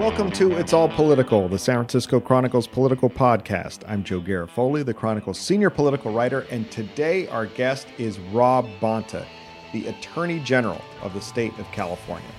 Welcome 0.00 0.30
to 0.32 0.52
It's 0.52 0.72
All 0.72 0.88
Political, 0.88 1.50
the 1.50 1.58
San 1.58 1.74
Francisco 1.74 2.20
Chronicle's 2.20 2.66
political 2.66 3.10
podcast. 3.10 3.82
I'm 3.86 4.02
Joe 4.02 4.22
Garofoli, 4.22 4.82
the 4.82 4.94
Chronicle's 4.94 5.38
senior 5.38 5.68
political 5.68 6.10
writer, 6.10 6.46
and 6.50 6.70
today 6.70 7.28
our 7.28 7.44
guest 7.44 7.86
is 7.98 8.18
Rob 8.32 8.66
Bonta, 8.80 9.26
the 9.74 9.88
Attorney 9.88 10.40
General 10.40 10.80
of 11.02 11.12
the 11.12 11.20
state 11.20 11.52
of 11.58 11.70
California. 11.70 12.30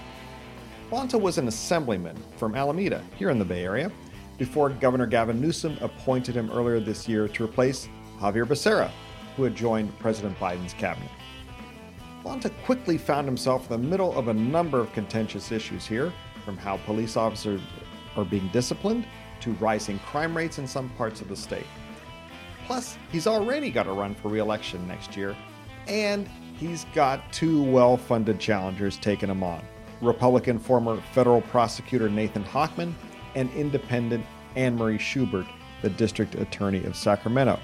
Bonta 0.89 1.21
was 1.21 1.37
an 1.37 1.47
assemblyman 1.47 2.17
from 2.35 2.55
Alameda, 2.55 3.03
here 3.15 3.29
in 3.29 3.37
the 3.37 3.45
Bay 3.45 3.63
Area, 3.63 3.91
before 4.39 4.71
Governor 4.71 5.05
Gavin 5.05 5.39
Newsom 5.39 5.77
appointed 5.81 6.33
him 6.33 6.49
earlier 6.49 6.79
this 6.79 7.07
year 7.07 7.27
to 7.27 7.43
replace 7.43 7.87
Xavier 8.19 8.47
Becerra, 8.47 8.89
who 9.37 9.43
had 9.43 9.53
joined 9.53 9.95
President 9.99 10.35
Biden's 10.39 10.73
cabinet. 10.73 11.11
Bonta 12.25 12.51
quickly 12.65 12.97
found 12.97 13.27
himself 13.27 13.69
in 13.69 13.79
the 13.79 13.87
middle 13.87 14.17
of 14.17 14.29
a 14.29 14.33
number 14.33 14.79
of 14.79 14.91
contentious 14.93 15.51
issues 15.51 15.85
here 15.85 16.11
from 16.41 16.57
how 16.57 16.77
police 16.77 17.17
officers 17.17 17.61
are 18.15 18.25
being 18.25 18.47
disciplined 18.49 19.05
to 19.41 19.51
rising 19.53 19.99
crime 19.99 20.35
rates 20.35 20.59
in 20.59 20.67
some 20.67 20.89
parts 20.91 21.21
of 21.21 21.29
the 21.29 21.35
state. 21.35 21.65
Plus, 22.67 22.97
he's 23.11 23.27
already 23.27 23.71
got 23.71 23.83
to 23.83 23.91
run 23.91 24.15
for 24.15 24.29
re 24.29 24.39
election 24.39 24.87
next 24.87 25.17
year, 25.17 25.35
and 25.87 26.27
he's 26.57 26.85
got 26.93 27.31
two 27.33 27.63
well 27.63 27.97
funded 27.97 28.39
challengers 28.39 28.97
taking 28.97 29.29
him 29.29 29.43
on 29.43 29.61
Republican 30.01 30.59
former 30.59 31.01
federal 31.13 31.41
prosecutor 31.41 32.09
Nathan 32.09 32.43
Hochman 32.43 32.93
and 33.35 33.51
independent 33.53 34.25
Anne 34.55 34.75
Marie 34.75 34.97
Schubert, 34.97 35.47
the 35.81 35.89
district 35.89 36.35
attorney 36.35 36.83
of 36.85 36.95
Sacramento. 36.95 37.59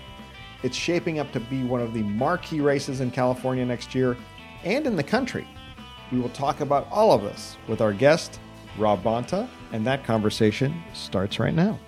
It's 0.63 0.75
shaping 0.75 1.19
up 1.19 1.31
to 1.33 1.39
be 1.39 1.63
one 1.63 1.81
of 1.81 1.93
the 1.93 2.03
marquee 2.03 2.61
races 2.61 3.01
in 3.01 3.11
California 3.11 3.65
next 3.65 3.93
year 3.93 4.17
and 4.63 4.87
in 4.87 4.95
the 4.95 5.03
country. 5.03 5.47
We 6.11 6.19
will 6.19 6.29
talk 6.29 6.61
about 6.61 6.87
all 6.89 7.11
of 7.11 7.21
this 7.21 7.57
with 7.67 7.81
our 7.81 7.93
guest, 7.93 8.39
Rob 8.77 9.03
Bonta, 9.03 9.47
and 9.71 9.85
that 9.85 10.03
conversation 10.03 10.83
starts 10.93 11.39
right 11.39 11.53
now. 11.53 11.79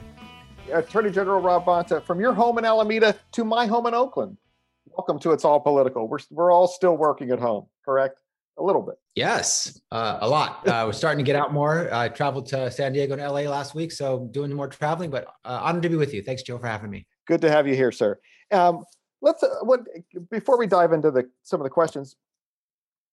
Attorney 0.74 1.12
General 1.12 1.42
Rob 1.42 1.66
Bonta, 1.66 2.04
from 2.04 2.20
your 2.20 2.34
home 2.34 2.58
in 2.58 2.66
Alameda 2.66 3.16
to 3.34 3.44
my 3.44 3.66
home 3.66 3.88
in 3.88 3.94
Oakland. 3.94 4.38
Welcome 4.86 5.20
to 5.20 5.32
It's 5.32 5.46
All 5.46 5.60
Political. 5.60 6.08
We're, 6.08 6.20
we're 6.32 6.52
all 6.52 6.68
still 6.68 6.98
working 6.98 7.32
at 7.32 7.40
home, 7.40 7.68
correct? 7.86 8.22
A 8.58 8.64
little 8.64 8.82
bit. 8.82 8.96
Yes, 9.16 9.80
uh, 9.92 10.18
a 10.22 10.28
lot. 10.28 10.68
Uh, 10.68 10.84
we're 10.86 10.94
starting 10.94 11.24
to 11.24 11.24
get 11.24 11.36
out 11.36 11.54
more. 11.54 11.94
I 11.94 12.10
traveled 12.10 12.48
to 12.48 12.70
San 12.72 12.94
Diego 12.94 13.14
and 13.14 13.22
LA 13.22 13.50
last 13.50 13.74
week, 13.76 13.92
so 13.92 14.28
doing 14.32 14.52
more 14.54 14.68
traveling, 14.68 15.10
but 15.10 15.26
uh, 15.46 15.60
honored 15.64 15.84
to 15.84 15.90
be 15.90 15.96
with 15.96 16.14
you. 16.14 16.22
Thanks, 16.22 16.44
Joe, 16.44 16.58
for 16.58 16.68
having 16.68 16.90
me. 16.90 17.06
Good 17.28 17.42
to 17.42 17.52
have 17.52 17.68
you 17.68 17.76
here, 17.76 17.92
sir. 17.92 18.20
Um, 18.52 18.84
let's, 19.22 19.44
uh, 19.44 19.50
what, 19.62 19.82
before 20.30 20.58
we 20.58 20.68
dive 20.68 20.92
into 20.92 21.12
the, 21.12 21.30
some 21.44 21.62
of 21.62 21.64
the 21.64 21.70
questions, 21.70 22.16
I 22.29 22.29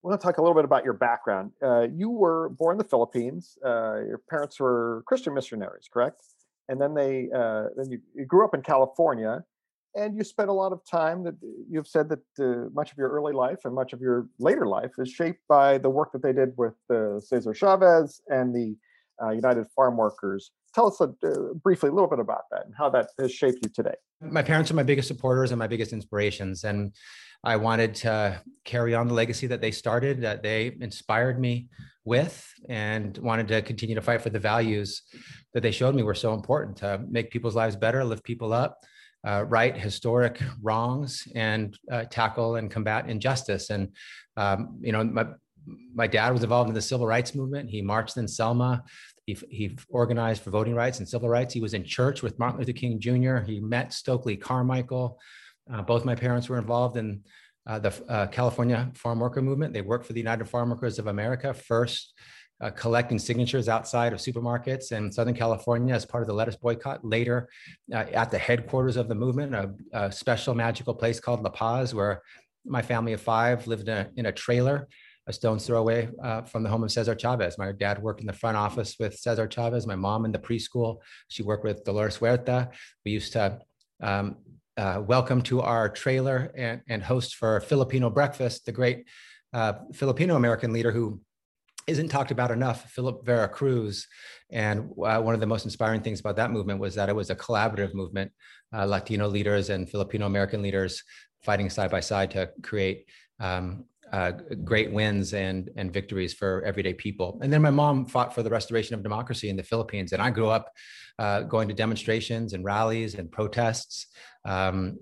want 0.06 0.20
to 0.20 0.24
talk 0.24 0.38
a 0.38 0.40
little 0.40 0.54
bit 0.54 0.64
about 0.64 0.84
your 0.84 0.92
background. 0.92 1.50
Uh, 1.62 1.88
you 1.92 2.10
were 2.10 2.50
born 2.50 2.74
in 2.74 2.78
the 2.78 2.84
Philippines. 2.84 3.58
Uh, 3.64 3.96
your 4.06 4.20
parents 4.30 4.60
were 4.60 5.02
Christian 5.06 5.34
missionaries, 5.34 5.88
correct? 5.92 6.22
And 6.68 6.80
then 6.80 6.94
they 6.94 7.28
uh, 7.34 7.64
then 7.76 7.90
you, 7.90 8.00
you, 8.14 8.24
grew 8.24 8.44
up 8.44 8.54
in 8.54 8.62
California, 8.62 9.44
and 9.96 10.16
you 10.16 10.22
spent 10.22 10.48
a 10.48 10.52
lot 10.52 10.72
of 10.72 10.80
time. 10.88 11.24
That 11.24 11.34
you've 11.68 11.88
said 11.88 12.08
that 12.08 12.24
uh, 12.38 12.68
much 12.72 12.92
of 12.92 12.98
your 12.98 13.10
early 13.10 13.32
life 13.32 13.58
and 13.64 13.74
much 13.74 13.92
of 13.92 14.00
your 14.00 14.28
later 14.38 14.66
life 14.66 14.92
is 14.98 15.10
shaped 15.10 15.40
by 15.48 15.78
the 15.78 15.90
work 15.90 16.12
that 16.12 16.22
they 16.22 16.32
did 16.32 16.52
with 16.56 16.74
uh, 16.90 17.18
Cesar 17.18 17.54
Chavez 17.54 18.20
and 18.28 18.54
the 18.54 18.76
uh, 19.22 19.30
United 19.30 19.66
Farm 19.74 19.96
Workers. 19.96 20.52
Tell 20.76 20.88
us 20.88 21.00
briefly 21.64 21.88
a 21.88 21.92
little 21.92 22.10
bit 22.10 22.18
about 22.18 22.42
that 22.50 22.66
and 22.66 22.74
how 22.76 22.90
that 22.90 23.08
has 23.18 23.32
shaped 23.32 23.60
you 23.62 23.70
today. 23.70 23.94
My 24.20 24.42
parents 24.42 24.70
are 24.70 24.74
my 24.74 24.82
biggest 24.82 25.08
supporters 25.08 25.50
and 25.50 25.58
my 25.58 25.66
biggest 25.66 25.94
inspirations, 25.94 26.64
and 26.64 26.94
I 27.42 27.56
wanted 27.56 27.94
to 27.94 28.42
carry 28.66 28.94
on 28.94 29.08
the 29.08 29.14
legacy 29.14 29.46
that 29.46 29.62
they 29.62 29.70
started, 29.70 30.20
that 30.20 30.42
they 30.42 30.76
inspired 30.82 31.40
me 31.40 31.68
with, 32.04 32.46
and 32.68 33.16
wanted 33.16 33.48
to 33.48 33.62
continue 33.62 33.94
to 33.94 34.02
fight 34.02 34.20
for 34.20 34.28
the 34.28 34.38
values 34.38 35.00
that 35.54 35.62
they 35.62 35.70
showed 35.70 35.94
me 35.94 36.02
were 36.02 36.14
so 36.14 36.34
important 36.34 36.76
to 36.78 37.00
make 37.08 37.30
people's 37.30 37.56
lives 37.56 37.74
better, 37.74 38.04
lift 38.04 38.22
people 38.22 38.52
up, 38.52 38.84
uh, 39.26 39.46
right 39.48 39.78
historic 39.78 40.42
wrongs, 40.62 41.26
and 41.34 41.74
uh, 41.90 42.04
tackle 42.10 42.56
and 42.56 42.70
combat 42.70 43.08
injustice. 43.08 43.70
And 43.70 43.94
um, 44.36 44.78
you 44.82 44.92
know, 44.92 45.02
my 45.02 45.24
my 45.94 46.06
dad 46.06 46.32
was 46.32 46.42
involved 46.42 46.68
in 46.68 46.74
the 46.74 46.82
civil 46.82 47.06
rights 47.06 47.34
movement. 47.34 47.70
He 47.70 47.80
marched 47.80 48.18
in 48.18 48.28
Selma. 48.28 48.84
He, 49.26 49.36
he 49.50 49.76
organized 49.88 50.42
for 50.42 50.50
voting 50.50 50.74
rights 50.74 51.00
and 51.00 51.08
civil 51.08 51.28
rights. 51.28 51.52
He 51.52 51.60
was 51.60 51.74
in 51.74 51.82
church 51.82 52.22
with 52.22 52.38
Martin 52.38 52.60
Luther 52.60 52.72
King 52.72 53.00
Jr. 53.00 53.38
He 53.38 53.60
met 53.60 53.92
Stokely 53.92 54.36
Carmichael. 54.36 55.18
Uh, 55.70 55.82
both 55.82 56.04
my 56.04 56.14
parents 56.14 56.48
were 56.48 56.58
involved 56.58 56.96
in 56.96 57.22
uh, 57.66 57.80
the 57.80 57.92
uh, 58.08 58.28
California 58.28 58.88
Farm 58.94 59.18
Worker 59.18 59.42
Movement. 59.42 59.74
They 59.74 59.82
worked 59.82 60.06
for 60.06 60.12
the 60.12 60.20
United 60.20 60.48
Farm 60.48 60.70
Workers 60.70 61.00
of 61.00 61.08
America, 61.08 61.52
first 61.52 62.14
uh, 62.60 62.70
collecting 62.70 63.18
signatures 63.18 63.68
outside 63.68 64.12
of 64.12 64.20
supermarkets 64.20 64.92
in 64.92 65.10
Southern 65.10 65.34
California 65.34 65.92
as 65.92 66.06
part 66.06 66.22
of 66.22 66.28
the 66.28 66.34
lettuce 66.34 66.56
boycott. 66.56 67.04
Later, 67.04 67.48
uh, 67.92 68.04
at 68.12 68.30
the 68.30 68.38
headquarters 68.38 68.96
of 68.96 69.08
the 69.08 69.14
movement, 69.14 69.54
a, 69.54 69.74
a, 69.92 70.12
special 70.12 70.54
magical 70.54 70.94
place 70.94 71.18
called 71.18 71.42
La 71.42 71.50
Paz, 71.50 71.94
where 71.94 72.22
my 72.64 72.80
family 72.80 73.12
of 73.12 73.20
five 73.20 73.66
lived 73.66 73.88
in 73.88 73.96
a, 73.96 74.08
in 74.16 74.26
a 74.26 74.32
trailer 74.32 74.88
a 75.26 75.32
stone's 75.32 75.66
throw 75.66 75.80
away 75.80 76.08
uh, 76.22 76.42
from 76.42 76.62
the 76.62 76.68
home 76.68 76.84
of 76.84 76.92
Cesar 76.92 77.14
Chavez. 77.14 77.58
My 77.58 77.72
dad 77.72 78.00
worked 78.00 78.20
in 78.20 78.26
the 78.26 78.32
front 78.32 78.56
office 78.56 78.96
with 78.98 79.18
Cesar 79.18 79.48
Chavez. 79.48 79.86
My 79.86 79.96
mom 79.96 80.24
in 80.24 80.32
the 80.32 80.38
preschool. 80.38 80.98
She 81.28 81.42
worked 81.42 81.64
with 81.64 81.84
Dolores 81.84 82.16
Huerta. 82.18 82.70
We 83.04 83.12
used 83.12 83.32
to 83.32 83.58
um, 84.00 84.36
uh, 84.76 85.02
welcome 85.04 85.42
to 85.42 85.62
our 85.62 85.88
trailer 85.88 86.52
and, 86.56 86.80
and 86.88 87.02
host 87.02 87.36
for 87.36 87.60
Filipino 87.60 88.08
breakfast, 88.10 88.66
the 88.66 88.72
great 88.72 89.06
uh, 89.52 89.74
Filipino 89.92 90.36
American 90.36 90.72
leader 90.72 90.92
who 90.92 91.20
isn't 91.86 92.08
talked 92.08 92.30
about 92.30 92.50
enough, 92.50 92.90
Philip 92.90 93.24
Vera 93.24 93.48
Cruz. 93.48 94.06
And 94.50 94.90
uh, 95.04 95.20
one 95.20 95.34
of 95.34 95.40
the 95.40 95.46
most 95.46 95.64
inspiring 95.64 96.02
things 96.02 96.20
about 96.20 96.36
that 96.36 96.50
movement 96.50 96.78
was 96.80 96.94
that 96.94 97.08
it 97.08 97.16
was 97.16 97.30
a 97.30 97.36
collaborative 97.36 97.94
movement, 97.94 98.32
uh, 98.72 98.84
Latino 98.84 99.28
leaders 99.28 99.70
and 99.70 99.88
Filipino 99.88 100.26
American 100.26 100.62
leaders 100.62 101.02
fighting 101.42 101.70
side 101.70 101.90
by 101.90 102.00
side 102.00 102.30
to 102.32 102.50
create 102.62 103.06
um, 103.40 103.84
uh, 104.16 104.32
great 104.64 104.90
wins 104.90 105.34
and 105.34 105.68
and 105.76 105.92
victories 105.92 106.32
for 106.32 106.62
everyday 106.62 106.94
people. 106.94 107.38
And 107.42 107.52
then 107.52 107.60
my 107.60 107.74
mom 107.82 108.06
fought 108.06 108.34
for 108.34 108.42
the 108.42 108.48
restoration 108.48 108.94
of 108.94 109.02
democracy 109.02 109.50
in 109.50 109.56
the 109.56 109.62
Philippines, 109.62 110.12
and 110.12 110.22
I 110.22 110.30
grew 110.30 110.48
up 110.48 110.72
uh, 111.18 111.42
going 111.42 111.68
to 111.68 111.74
demonstrations 111.74 112.54
and 112.54 112.64
rallies 112.64 113.16
and 113.16 113.30
protests, 113.30 114.06
um, 114.46 114.98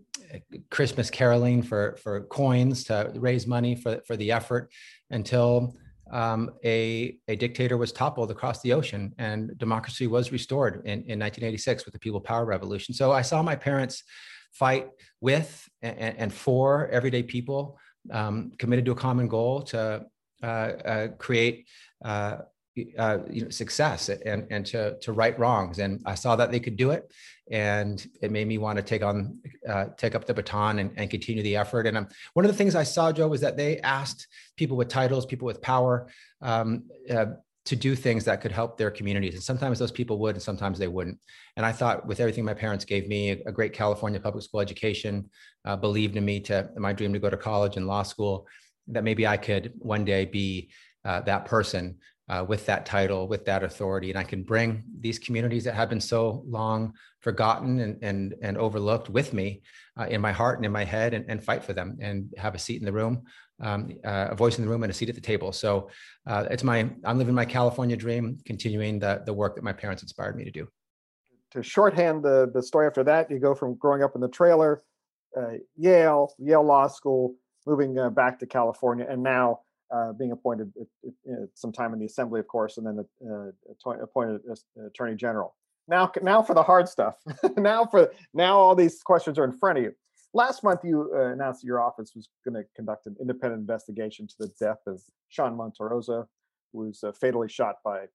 Christmas 0.68 1.10
caroling 1.10 1.62
for 1.62 1.96
for 2.02 2.22
coins 2.24 2.82
to 2.84 3.12
raise 3.14 3.46
money 3.46 3.76
for 3.76 4.00
for 4.06 4.16
the 4.16 4.32
effort 4.32 4.72
until. 5.10 5.76
Um, 6.12 6.50
a, 6.62 7.16
a 7.28 7.34
dictator 7.34 7.78
was 7.78 7.90
toppled 7.90 8.30
across 8.30 8.60
the 8.60 8.74
ocean 8.74 9.14
and 9.16 9.56
democracy 9.56 10.06
was 10.06 10.32
restored 10.32 10.74
in, 10.84 10.98
in 11.08 11.18
1986 11.18 11.86
with 11.86 11.94
the 11.94 11.98
People 11.98 12.20
Power 12.20 12.44
Revolution. 12.44 12.94
So 12.94 13.10
I 13.10 13.22
saw 13.22 13.42
my 13.42 13.56
parents 13.56 14.04
fight 14.52 14.88
with 15.22 15.66
and, 15.80 16.14
and 16.18 16.32
for 16.32 16.88
everyday 16.88 17.22
people 17.22 17.78
um, 18.10 18.52
committed 18.58 18.84
to 18.86 18.92
a 18.92 18.96
common 18.96 19.28
goal 19.28 19.62
to 19.62 20.04
uh, 20.42 20.46
uh, 20.46 21.08
create 21.18 21.66
uh, 22.04 22.38
uh, 22.98 23.18
you 23.30 23.44
know, 23.44 23.50
success 23.50 24.08
and, 24.08 24.46
and 24.50 24.66
to, 24.66 24.98
to 24.98 25.12
right 25.12 25.38
wrongs. 25.38 25.78
And 25.78 26.02
I 26.04 26.14
saw 26.16 26.34
that 26.36 26.50
they 26.50 26.60
could 26.60 26.76
do 26.76 26.90
it. 26.90 27.10
And 27.50 28.04
it 28.20 28.32
made 28.32 28.48
me 28.48 28.58
want 28.58 28.78
to 28.78 28.82
take 28.82 29.04
on, 29.04 29.38
uh, 29.68 29.86
take 29.96 30.14
up 30.14 30.26
the 30.26 30.34
baton 30.34 30.80
and, 30.80 30.90
and 30.96 31.08
continue 31.08 31.42
the 31.42 31.56
effort. 31.56 31.86
And 31.86 31.96
um, 31.96 32.08
one 32.32 32.44
of 32.44 32.50
the 32.50 32.56
things 32.56 32.74
I 32.74 32.82
saw, 32.82 33.12
Joe, 33.12 33.28
was 33.28 33.40
that 33.42 33.56
they 33.56 33.78
asked 33.80 34.26
people 34.56 34.76
with 34.76 34.88
titles, 34.88 35.24
people 35.24 35.46
with 35.46 35.62
power, 35.62 36.08
um, 36.42 36.84
uh, 37.08 37.26
to 37.66 37.76
do 37.76 37.96
things 37.96 38.24
that 38.24 38.42
could 38.42 38.52
help 38.52 38.76
their 38.76 38.90
communities. 38.90 39.34
And 39.34 39.42
sometimes 39.42 39.78
those 39.78 39.90
people 39.90 40.18
would, 40.18 40.34
and 40.34 40.42
sometimes 40.42 40.78
they 40.78 40.88
wouldn't. 40.88 41.18
And 41.56 41.64
I 41.64 41.72
thought, 41.72 42.06
with 42.06 42.20
everything 42.20 42.44
my 42.44 42.54
parents 42.54 42.84
gave 42.84 43.08
me, 43.08 43.30
a 43.30 43.52
great 43.52 43.72
California 43.72 44.20
public 44.20 44.44
school 44.44 44.60
education, 44.60 45.30
uh, 45.64 45.76
believed 45.76 46.16
in 46.16 46.24
me 46.24 46.40
to 46.40 46.68
my 46.76 46.92
dream 46.92 47.12
to 47.12 47.18
go 47.18 47.30
to 47.30 47.36
college 47.36 47.76
and 47.76 47.86
law 47.86 48.02
school, 48.02 48.46
that 48.88 49.04
maybe 49.04 49.26
I 49.26 49.36
could 49.36 49.72
one 49.78 50.04
day 50.04 50.24
be 50.24 50.70
uh, 51.04 51.20
that 51.22 51.44
person 51.46 51.98
uh, 52.28 52.44
with 52.46 52.64
that 52.66 52.86
title, 52.86 53.28
with 53.28 53.44
that 53.44 53.62
authority, 53.62 54.10
and 54.10 54.18
I 54.18 54.24
can 54.24 54.42
bring 54.42 54.82
these 55.00 55.18
communities 55.18 55.64
that 55.64 55.74
have 55.74 55.90
been 55.90 56.00
so 56.00 56.42
long 56.46 56.94
forgotten 57.20 57.80
and 57.80 58.02
and, 58.02 58.34
and 58.42 58.56
overlooked 58.56 59.10
with 59.10 59.32
me 59.32 59.62
uh, 59.98 60.04
in 60.04 60.20
my 60.20 60.32
heart 60.32 60.58
and 60.58 60.64
in 60.64 60.72
my 60.72 60.84
head, 60.84 61.12
and, 61.12 61.24
and 61.28 61.44
fight 61.44 61.62
for 61.62 61.74
them 61.74 61.98
and 62.00 62.32
have 62.38 62.54
a 62.54 62.58
seat 62.58 62.80
in 62.80 62.86
the 62.86 62.92
room 62.92 63.24
um, 63.60 63.90
uh, 64.04 64.28
a 64.30 64.34
voice 64.34 64.58
in 64.58 64.64
the 64.64 64.70
room 64.70 64.82
and 64.82 64.90
a 64.90 64.94
seat 64.94 65.08
at 65.08 65.14
the 65.14 65.20
table. 65.20 65.52
So 65.52 65.90
uh, 66.26 66.46
it's 66.50 66.64
my 66.64 66.90
I'm 67.04 67.18
living 67.18 67.34
my 67.34 67.44
California 67.44 67.96
dream, 67.96 68.38
continuing 68.44 68.98
the 68.98 69.22
the 69.24 69.32
work 69.32 69.54
that 69.56 69.64
my 69.64 69.72
parents 69.72 70.02
inspired 70.02 70.36
me 70.36 70.44
to 70.44 70.50
do. 70.50 70.68
To 71.52 71.62
shorthand 71.62 72.22
the 72.22 72.50
the 72.52 72.62
story 72.62 72.86
after 72.86 73.04
that, 73.04 73.30
you 73.30 73.38
go 73.38 73.54
from 73.54 73.74
growing 73.76 74.02
up 74.02 74.14
in 74.14 74.20
the 74.20 74.28
trailer, 74.28 74.82
Yale, 75.76 76.32
Yale 76.38 76.64
Law 76.64 76.86
School, 76.86 77.34
moving 77.66 77.98
uh, 77.98 78.10
back 78.10 78.38
to 78.40 78.46
California, 78.46 79.06
and 79.08 79.22
now. 79.22 79.60
Uh, 79.94 80.12
being 80.14 80.32
appointed 80.32 80.72
some 81.54 81.70
time 81.70 81.92
in 81.92 82.00
the 82.00 82.06
assembly, 82.06 82.40
of 82.40 82.48
course, 82.48 82.78
and 82.78 82.86
then 82.86 83.04
uh, 83.30 83.90
appointed 84.02 84.40
as 84.50 84.64
attorney 84.86 85.14
general. 85.14 85.54
Now, 85.88 86.10
now 86.22 86.42
for 86.42 86.54
the 86.54 86.62
hard 86.62 86.88
stuff. 86.88 87.16
now 87.56 87.86
for 87.86 88.10
now, 88.32 88.58
all 88.58 88.74
these 88.74 89.02
questions 89.02 89.38
are 89.38 89.44
in 89.44 89.52
front 89.52 89.78
of 89.78 89.84
you. 89.84 89.92
Last 90.32 90.64
month, 90.64 90.80
you 90.82 91.12
uh, 91.14 91.32
announced 91.32 91.60
that 91.60 91.66
your 91.66 91.80
office 91.80 92.12
was 92.16 92.28
going 92.44 92.54
to 92.54 92.64
conduct 92.74 93.06
an 93.06 93.16
independent 93.20 93.60
investigation 93.60 94.26
to 94.26 94.34
the 94.40 94.50
death 94.58 94.80
of 94.86 95.00
Sean 95.28 95.56
Monterrosa, 95.56 96.26
who 96.72 96.86
was 96.86 97.04
uh, 97.04 97.12
fatally 97.12 97.48
shot 97.48 97.76
by 97.84 98.06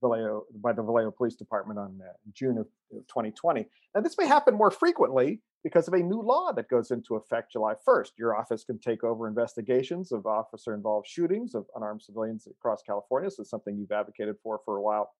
Vallejo 0.00 0.44
by 0.56 0.72
the 0.72 0.82
Vallejo 0.82 1.10
Police 1.10 1.34
Department 1.34 1.78
on 1.78 1.98
uh, 2.00 2.12
June 2.32 2.58
of 2.58 2.66
2020. 2.92 3.66
Now, 3.94 4.02
this 4.02 4.16
may 4.18 4.26
happen 4.26 4.54
more 4.54 4.70
frequently 4.70 5.40
because 5.64 5.88
of 5.88 5.94
a 5.94 5.98
new 5.98 6.20
law 6.20 6.52
that 6.52 6.68
goes 6.68 6.90
into 6.90 7.16
effect 7.16 7.52
July 7.52 7.72
1st. 7.88 8.10
Your 8.18 8.36
office 8.36 8.62
can 8.64 8.78
take 8.78 9.02
over 9.02 9.26
investigations 9.26 10.12
of 10.12 10.26
officer-involved 10.26 11.08
shootings 11.08 11.54
of 11.54 11.64
unarmed 11.74 12.02
civilians 12.02 12.46
across 12.46 12.82
California. 12.82 13.30
So, 13.30 13.42
something 13.42 13.76
you've 13.76 13.90
advocated 13.90 14.36
for 14.42 14.60
for 14.64 14.76
a 14.76 14.82
while. 14.82 15.10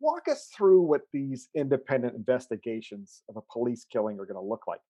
Walk 0.00 0.28
us 0.28 0.50
through 0.54 0.82
what 0.82 1.02
these 1.12 1.48
independent 1.54 2.14
investigations 2.14 3.22
of 3.28 3.36
a 3.36 3.40
police 3.52 3.86
killing 3.90 4.18
are 4.18 4.26
going 4.26 4.34
to 4.34 4.48
look 4.48 4.66
like. 4.66 4.80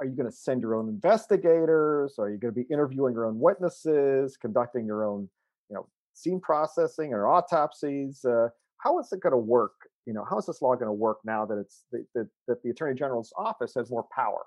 Are 0.00 0.06
you 0.06 0.12
going 0.12 0.30
to 0.30 0.36
send 0.36 0.60
your 0.60 0.74
own 0.74 0.88
investigators? 0.88 2.16
Are 2.18 2.30
you 2.30 2.38
going 2.38 2.54
to 2.54 2.60
be 2.60 2.66
interviewing 2.72 3.14
your 3.14 3.26
own 3.26 3.38
witnesses, 3.38 4.36
conducting 4.36 4.86
your 4.86 5.04
own, 5.04 5.28
you 5.70 5.74
know, 5.74 5.86
scene 6.12 6.40
processing 6.40 7.12
or 7.12 7.26
autopsies? 7.26 8.24
Uh, 8.24 8.48
how 8.78 8.98
is 8.98 9.12
it 9.12 9.20
going 9.20 9.32
to 9.32 9.38
work? 9.38 9.72
You 10.06 10.12
know, 10.12 10.24
how 10.28 10.38
is 10.38 10.46
this 10.46 10.60
law 10.60 10.74
going 10.74 10.86
to 10.86 10.92
work 10.92 11.18
now 11.24 11.46
that 11.46 11.58
it's 11.58 11.84
that, 11.92 12.28
that 12.46 12.62
the 12.62 12.70
Attorney 12.70 12.94
General's 12.94 13.32
office 13.36 13.74
has 13.74 13.90
more 13.90 14.06
power? 14.14 14.42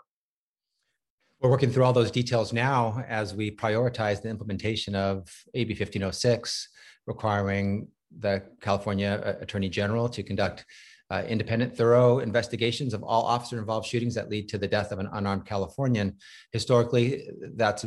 We're 1.39 1.51
working 1.51 1.71
through 1.71 1.83
all 1.83 1.94
those 1.94 2.12
details 2.12 2.51
now 2.51 3.04
as 3.07 3.36
we 3.36 3.51
prioritize 3.51 4.21
the 4.21 4.30
implementation 4.30 4.95
of 4.95 5.30
AB 5.54 5.74
1506, 5.74 6.69
requiring 7.06 7.88
the 8.18 8.44
California 8.62 9.21
uh, 9.24 9.42
Attorney 9.42 9.69
General 9.69 10.09
to 10.09 10.24
conduct 10.24 10.65
uh, 11.09 11.24
independent, 11.27 11.75
thorough 11.75 12.19
investigations 12.19 12.94
of 12.94 13.04
all 13.04 13.24
officer 13.24 13.57
involved 13.59 13.88
shootings 13.88 14.15
that 14.15 14.30
lead 14.30 14.50
to 14.50 14.57
the 14.57 14.68
death 14.68 14.92
of 14.92 15.00
an 15.00 15.07
unarmed 15.13 15.45
Californian. 15.45 16.18
Historically, 16.51 17.30
that's 17.56 17.86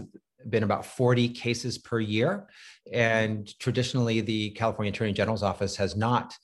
been 0.49 0.62
about 0.62 0.87
40 0.87 1.28
cases 1.28 1.76
per 1.76 2.00
year. 2.00 2.49
And 2.93 3.46
traditionally, 3.58 4.20
the 4.20 4.50
California 4.50 4.90
Attorney 4.90 5.12
General's 5.12 5.43
office 5.43 5.76
has 5.76 5.96
not 5.96 6.34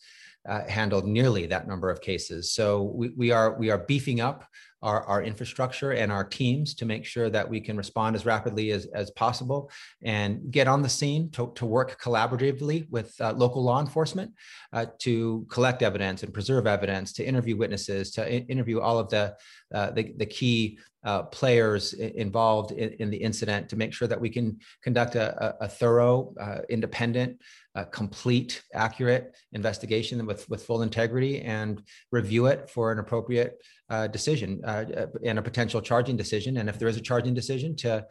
uh, 0.49 0.63
handled 0.69 1.07
nearly 1.07 1.47
that 1.47 1.67
number 1.67 1.91
of 1.91 2.01
cases. 2.01 2.53
So 2.53 2.83
we, 2.83 3.11
we 3.17 3.31
are 3.31 3.59
we 3.59 3.71
are 3.71 3.79
beefing 3.79 4.21
up 4.21 4.45
our, 4.83 5.03
our 5.05 5.23
infrastructure 5.23 5.93
and 5.93 6.13
our 6.13 6.25
teams 6.25 6.75
to 6.75 6.85
make 6.85 7.05
sure 7.05 7.31
that 7.31 7.49
we 7.49 7.61
can 7.61 7.77
respond 7.77 8.15
as 8.15 8.27
rapidly 8.27 8.71
as, 8.71 8.87
as 8.95 9.11
possible 9.11 9.71
and 10.03 10.51
get 10.51 10.69
on 10.69 10.83
the 10.83 10.89
scene 10.89 11.31
to, 11.31 11.53
to 11.57 11.65
work 11.65 12.01
collaboratively 12.01 12.89
with 12.91 13.15
uh, 13.21 13.33
local 13.33 13.65
law 13.65 13.81
enforcement 13.81 14.33
uh, 14.73 14.87
to 14.99 15.47
collect 15.51 15.83
evidence 15.83 16.23
and 16.23 16.33
preserve 16.33 16.67
evidence, 16.67 17.13
to 17.15 17.27
interview 17.27 17.57
witnesses, 17.57 18.11
to 18.13 18.31
interview 18.31 18.81
all 18.81 18.99
of 18.99 19.09
the, 19.09 19.35
uh, 19.75 19.91
the, 19.91 20.13
the, 20.19 20.27
key 20.27 20.79
uh, 21.07 21.23
players 21.23 21.93
involved 21.95 22.73
in, 22.73 22.91
in, 22.99 23.11
the 23.11 23.17
incident 23.17 23.69
to 23.69 23.77
make 23.77 23.95
sure 23.95 24.09
that 24.09 24.21
we 24.21 24.29
can 24.29 24.59
conduct 24.83 25.15
a, 25.15 25.55
a, 25.65 25.69
thorough, 25.69 26.35
uh, 26.41 26.59
independent, 26.69 27.41
uh, 27.77 27.85
complete, 27.85 28.65
accurate 28.75 29.37
investigation 29.53 30.27
with, 30.27 30.49
with 30.51 30.65
full 30.65 30.83
integrity 30.83 31.43
and 31.43 31.81
review 32.11 32.47
it 32.47 32.69
for 32.69 32.91
an 32.91 32.99
appropriate 32.99 33.63
uh, 33.89 34.09
decision 34.09 34.61
uh, 34.65 34.85
uh, 34.97 35.07
and 35.25 35.39
a 35.39 35.43
potential 35.43 35.81
charging 35.81 36.17
decision. 36.17 36.57
And 36.57 36.69
if 36.69 36.77
there 36.77 36.89
is 36.89 36.97
a 36.97 37.01
charging 37.01 37.35
decision, 37.35 37.77
to 37.77 38.05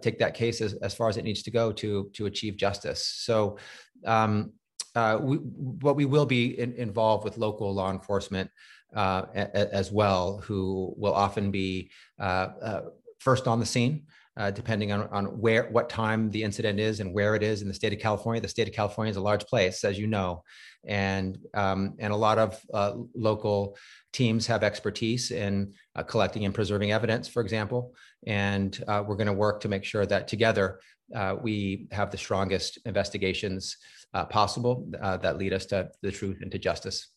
take 0.00 0.18
that 0.18 0.32
case 0.32 0.62
as, 0.62 0.72
as 0.74 0.94
far 0.94 1.10
as 1.10 1.18
it 1.18 1.24
needs 1.24 1.42
to 1.42 1.50
go 1.50 1.70
to, 1.72 2.10
to 2.14 2.26
achieve 2.26 2.56
justice. 2.56 3.06
So, 3.06 3.58
um, 4.06 4.52
we, 4.94 5.36
what 5.36 5.96
we 5.96 6.06
will 6.06 6.26
be 6.26 6.58
in, 6.58 6.72
involved 6.74 7.24
with 7.24 7.36
local 7.36 7.74
law 7.74 7.90
enforcement 7.90 8.50
uh, 8.94 9.26
as 9.34 9.90
well, 9.90 10.38
who 10.38 10.94
will 10.96 11.14
often 11.14 11.50
be 11.50 11.90
first 13.18 13.46
on 13.46 13.60
the 13.60 13.66
scene. 13.66 14.06
Uh, 14.34 14.50
depending 14.50 14.92
on, 14.92 15.06
on 15.08 15.26
where 15.42 15.68
what 15.72 15.90
time 15.90 16.30
the 16.30 16.42
incident 16.42 16.80
is 16.80 17.00
and 17.00 17.12
where 17.12 17.34
it 17.34 17.42
is 17.42 17.60
in 17.60 17.68
the 17.68 17.74
state 17.74 17.92
of 17.92 17.98
California. 17.98 18.40
The 18.40 18.48
state 18.48 18.66
of 18.66 18.72
California 18.72 19.10
is 19.10 19.18
a 19.18 19.20
large 19.20 19.44
place, 19.44 19.84
as 19.84 19.98
you 19.98 20.06
know, 20.06 20.42
and 20.86 21.36
um, 21.52 21.96
and 21.98 22.14
a 22.14 22.16
lot 22.16 22.38
of 22.38 22.58
uh, 22.72 22.94
local 23.14 23.76
teams 24.14 24.46
have 24.46 24.62
expertise 24.62 25.32
in 25.32 25.74
uh, 25.96 26.02
collecting 26.02 26.46
and 26.46 26.54
preserving 26.54 26.92
evidence, 26.92 27.28
for 27.28 27.42
example. 27.42 27.94
And 28.26 28.82
uh, 28.88 29.04
we're 29.06 29.16
going 29.16 29.26
to 29.26 29.34
work 29.34 29.60
to 29.60 29.68
make 29.68 29.84
sure 29.84 30.06
that 30.06 30.28
together 30.28 30.80
uh, 31.14 31.36
we 31.42 31.88
have 31.92 32.10
the 32.10 32.16
strongest 32.16 32.78
investigations 32.86 33.76
uh, 34.14 34.24
possible 34.24 34.90
uh, 35.02 35.18
that 35.18 35.36
lead 35.36 35.52
us 35.52 35.66
to 35.66 35.90
the 36.00 36.10
truth 36.10 36.38
and 36.40 36.50
to 36.52 36.58
justice. 36.58 37.08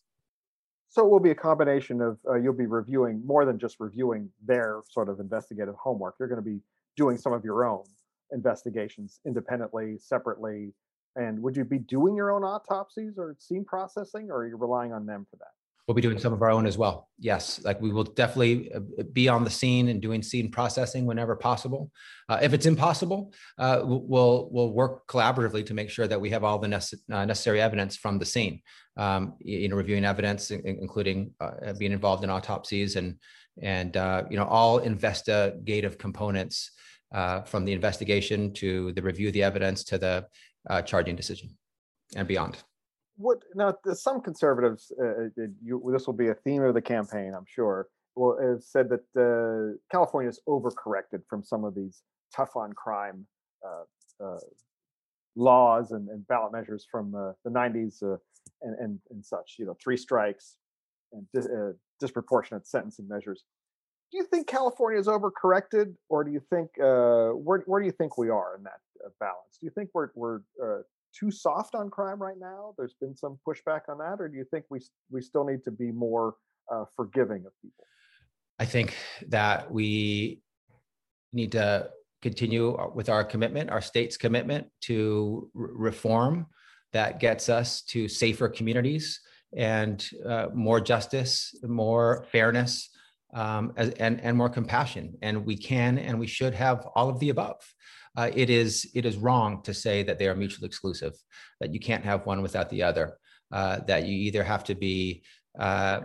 So 0.96 1.04
it 1.04 1.10
will 1.10 1.20
be 1.20 1.30
a 1.30 1.34
combination 1.34 2.00
of 2.00 2.16
uh, 2.26 2.36
you'll 2.36 2.54
be 2.54 2.64
reviewing 2.64 3.20
more 3.26 3.44
than 3.44 3.58
just 3.58 3.80
reviewing 3.80 4.30
their 4.42 4.80
sort 4.88 5.10
of 5.10 5.20
investigative 5.20 5.74
homework. 5.74 6.14
You're 6.18 6.26
going 6.26 6.42
to 6.42 6.50
be 6.50 6.60
doing 6.96 7.18
some 7.18 7.34
of 7.34 7.44
your 7.44 7.66
own 7.66 7.84
investigations 8.32 9.20
independently, 9.26 9.98
separately. 9.98 10.72
And 11.14 11.42
would 11.42 11.54
you 11.54 11.66
be 11.66 11.80
doing 11.80 12.16
your 12.16 12.30
own 12.30 12.44
autopsies 12.44 13.18
or 13.18 13.36
scene 13.38 13.66
processing, 13.66 14.30
or 14.30 14.38
are 14.38 14.48
you 14.48 14.56
relying 14.56 14.94
on 14.94 15.04
them 15.04 15.26
for 15.30 15.36
that? 15.36 15.55
We'll 15.86 15.94
be 15.94 16.02
doing 16.02 16.18
some 16.18 16.32
of 16.32 16.42
our 16.42 16.50
own 16.50 16.66
as 16.66 16.76
well. 16.76 17.08
Yes, 17.20 17.60
like 17.62 17.80
we 17.80 17.92
will 17.92 18.02
definitely 18.02 18.72
uh, 18.72 18.80
be 19.12 19.28
on 19.28 19.44
the 19.44 19.50
scene 19.50 19.88
and 19.88 20.02
doing 20.02 20.20
scene 20.20 20.50
processing 20.50 21.06
whenever 21.06 21.36
possible. 21.36 21.92
Uh, 22.28 22.40
if 22.42 22.52
it's 22.52 22.66
impossible, 22.66 23.32
uh, 23.58 23.82
we'll 23.84 24.48
we'll 24.50 24.72
work 24.72 25.06
collaboratively 25.06 25.64
to 25.66 25.74
make 25.74 25.88
sure 25.88 26.08
that 26.08 26.20
we 26.20 26.28
have 26.30 26.42
all 26.42 26.58
the 26.58 26.66
nece- 26.66 26.98
uh, 27.12 27.24
necessary 27.24 27.60
evidence 27.60 27.96
from 27.96 28.18
the 28.18 28.24
scene. 28.24 28.62
Um, 28.96 29.34
you 29.38 29.68
know, 29.68 29.76
reviewing 29.76 30.04
evidence, 30.04 30.50
including 30.50 31.32
uh, 31.40 31.72
being 31.78 31.92
involved 31.92 32.24
in 32.24 32.30
autopsies 32.30 32.96
and 32.96 33.16
and 33.62 33.96
uh, 33.96 34.24
you 34.28 34.36
know 34.36 34.46
all 34.46 34.78
investigative 34.78 35.98
components 35.98 36.72
from 37.46 37.64
the 37.64 37.72
investigation 37.72 38.52
to 38.54 38.92
the 38.92 39.02
review 39.02 39.28
of 39.28 39.34
the 39.34 39.42
evidence 39.44 39.84
to 39.84 39.98
the 39.98 40.26
charging 40.84 41.14
decision 41.14 41.56
and 42.16 42.26
beyond 42.26 42.56
what 43.16 43.38
now? 43.54 43.74
Some 43.94 44.20
conservatives, 44.20 44.92
uh, 45.00 45.06
uh 45.06 45.46
you, 45.62 45.82
this 45.92 46.06
will 46.06 46.14
be 46.14 46.28
a 46.28 46.34
theme 46.34 46.62
of 46.62 46.74
the 46.74 46.82
campaign, 46.82 47.32
I'm 47.36 47.46
sure. 47.46 47.88
Will 48.14 48.38
have 48.40 48.62
said 48.62 48.88
that 48.90 49.04
uh, 49.16 49.76
California 49.90 50.30
is 50.30 50.40
overcorrected 50.48 51.22
from 51.28 51.42
some 51.44 51.64
of 51.64 51.74
these 51.74 52.02
tough 52.34 52.56
on 52.56 52.72
crime 52.72 53.26
uh, 53.64 54.24
uh 54.24 54.38
laws 55.34 55.92
and, 55.92 56.08
and, 56.08 56.26
ballot 56.26 56.50
measures 56.50 56.86
from 56.90 57.14
uh, 57.14 57.32
the 57.44 57.50
90s 57.50 58.00
and, 58.62 58.74
and, 58.78 58.98
and 59.10 59.24
such. 59.24 59.56
You 59.58 59.66
know, 59.66 59.76
three 59.82 59.98
strikes 59.98 60.56
and 61.12 61.26
dis- 61.34 61.48
disproportionate 62.00 62.66
sentencing 62.66 63.06
measures. 63.06 63.44
Do 64.10 64.18
you 64.18 64.24
think 64.24 64.46
California 64.46 64.98
is 64.98 65.08
overcorrected, 65.08 65.94
or 66.08 66.24
do 66.24 66.30
you 66.30 66.40
think 66.48 66.70
where 66.78 67.62
where 67.66 67.80
do 67.80 67.86
you 67.86 67.92
think 67.92 68.16
we 68.16 68.30
are 68.30 68.56
in 68.56 68.62
that 68.62 68.80
balance? 69.20 69.58
Do 69.60 69.66
you 69.66 69.72
think 69.74 69.90
we're 69.92 70.08
we're 70.14 70.40
too 71.18 71.30
soft 71.30 71.74
on 71.74 71.90
crime 71.90 72.20
right 72.20 72.38
now? 72.38 72.74
There's 72.76 72.94
been 73.00 73.16
some 73.16 73.38
pushback 73.46 73.82
on 73.88 73.98
that, 73.98 74.20
or 74.20 74.28
do 74.28 74.36
you 74.36 74.44
think 74.50 74.64
we 74.70 74.80
we 75.10 75.22
still 75.22 75.44
need 75.44 75.62
to 75.64 75.70
be 75.70 75.90
more 75.90 76.34
uh, 76.72 76.84
forgiving 76.96 77.44
of 77.46 77.52
people? 77.62 77.84
I 78.58 78.64
think 78.64 78.94
that 79.28 79.70
we 79.70 80.40
need 81.32 81.52
to 81.52 81.90
continue 82.22 82.74
uh, 82.74 82.88
with 82.94 83.08
our 83.08 83.24
commitment, 83.24 83.70
our 83.70 83.82
state's 83.82 84.16
commitment 84.16 84.66
to 84.82 85.50
reform 85.54 86.46
that 86.92 87.20
gets 87.20 87.48
us 87.48 87.82
to 87.82 88.08
safer 88.08 88.48
communities 88.48 89.20
and 89.56 90.08
uh, 90.26 90.46
more 90.54 90.80
justice, 90.80 91.54
more 91.62 92.24
fairness, 92.32 92.90
um, 93.34 93.72
and, 93.76 94.20
and 94.20 94.36
more 94.36 94.48
compassion. 94.48 95.14
And 95.22 95.44
we 95.44 95.56
can 95.56 95.98
and 95.98 96.18
we 96.18 96.26
should 96.26 96.54
have 96.54 96.86
all 96.94 97.08
of 97.08 97.20
the 97.20 97.30
above 97.30 97.60
uh, 98.16 98.30
it 98.34 98.50
is 98.50 98.90
it 98.94 99.04
is 99.04 99.16
wrong 99.16 99.62
to 99.62 99.74
say 99.74 100.02
that 100.02 100.18
they 100.18 100.28
are 100.28 100.34
mutually 100.34 100.66
exclusive, 100.66 101.12
that 101.60 101.72
you 101.72 101.80
can't 101.80 102.04
have 102.04 102.26
one 102.26 102.42
without 102.42 102.70
the 102.70 102.82
other, 102.82 103.18
uh, 103.52 103.80
that 103.86 104.06
you 104.06 104.16
either 104.16 104.42
have 104.42 104.64
to 104.64 104.74
be 104.74 105.22
uh, 105.58 106.00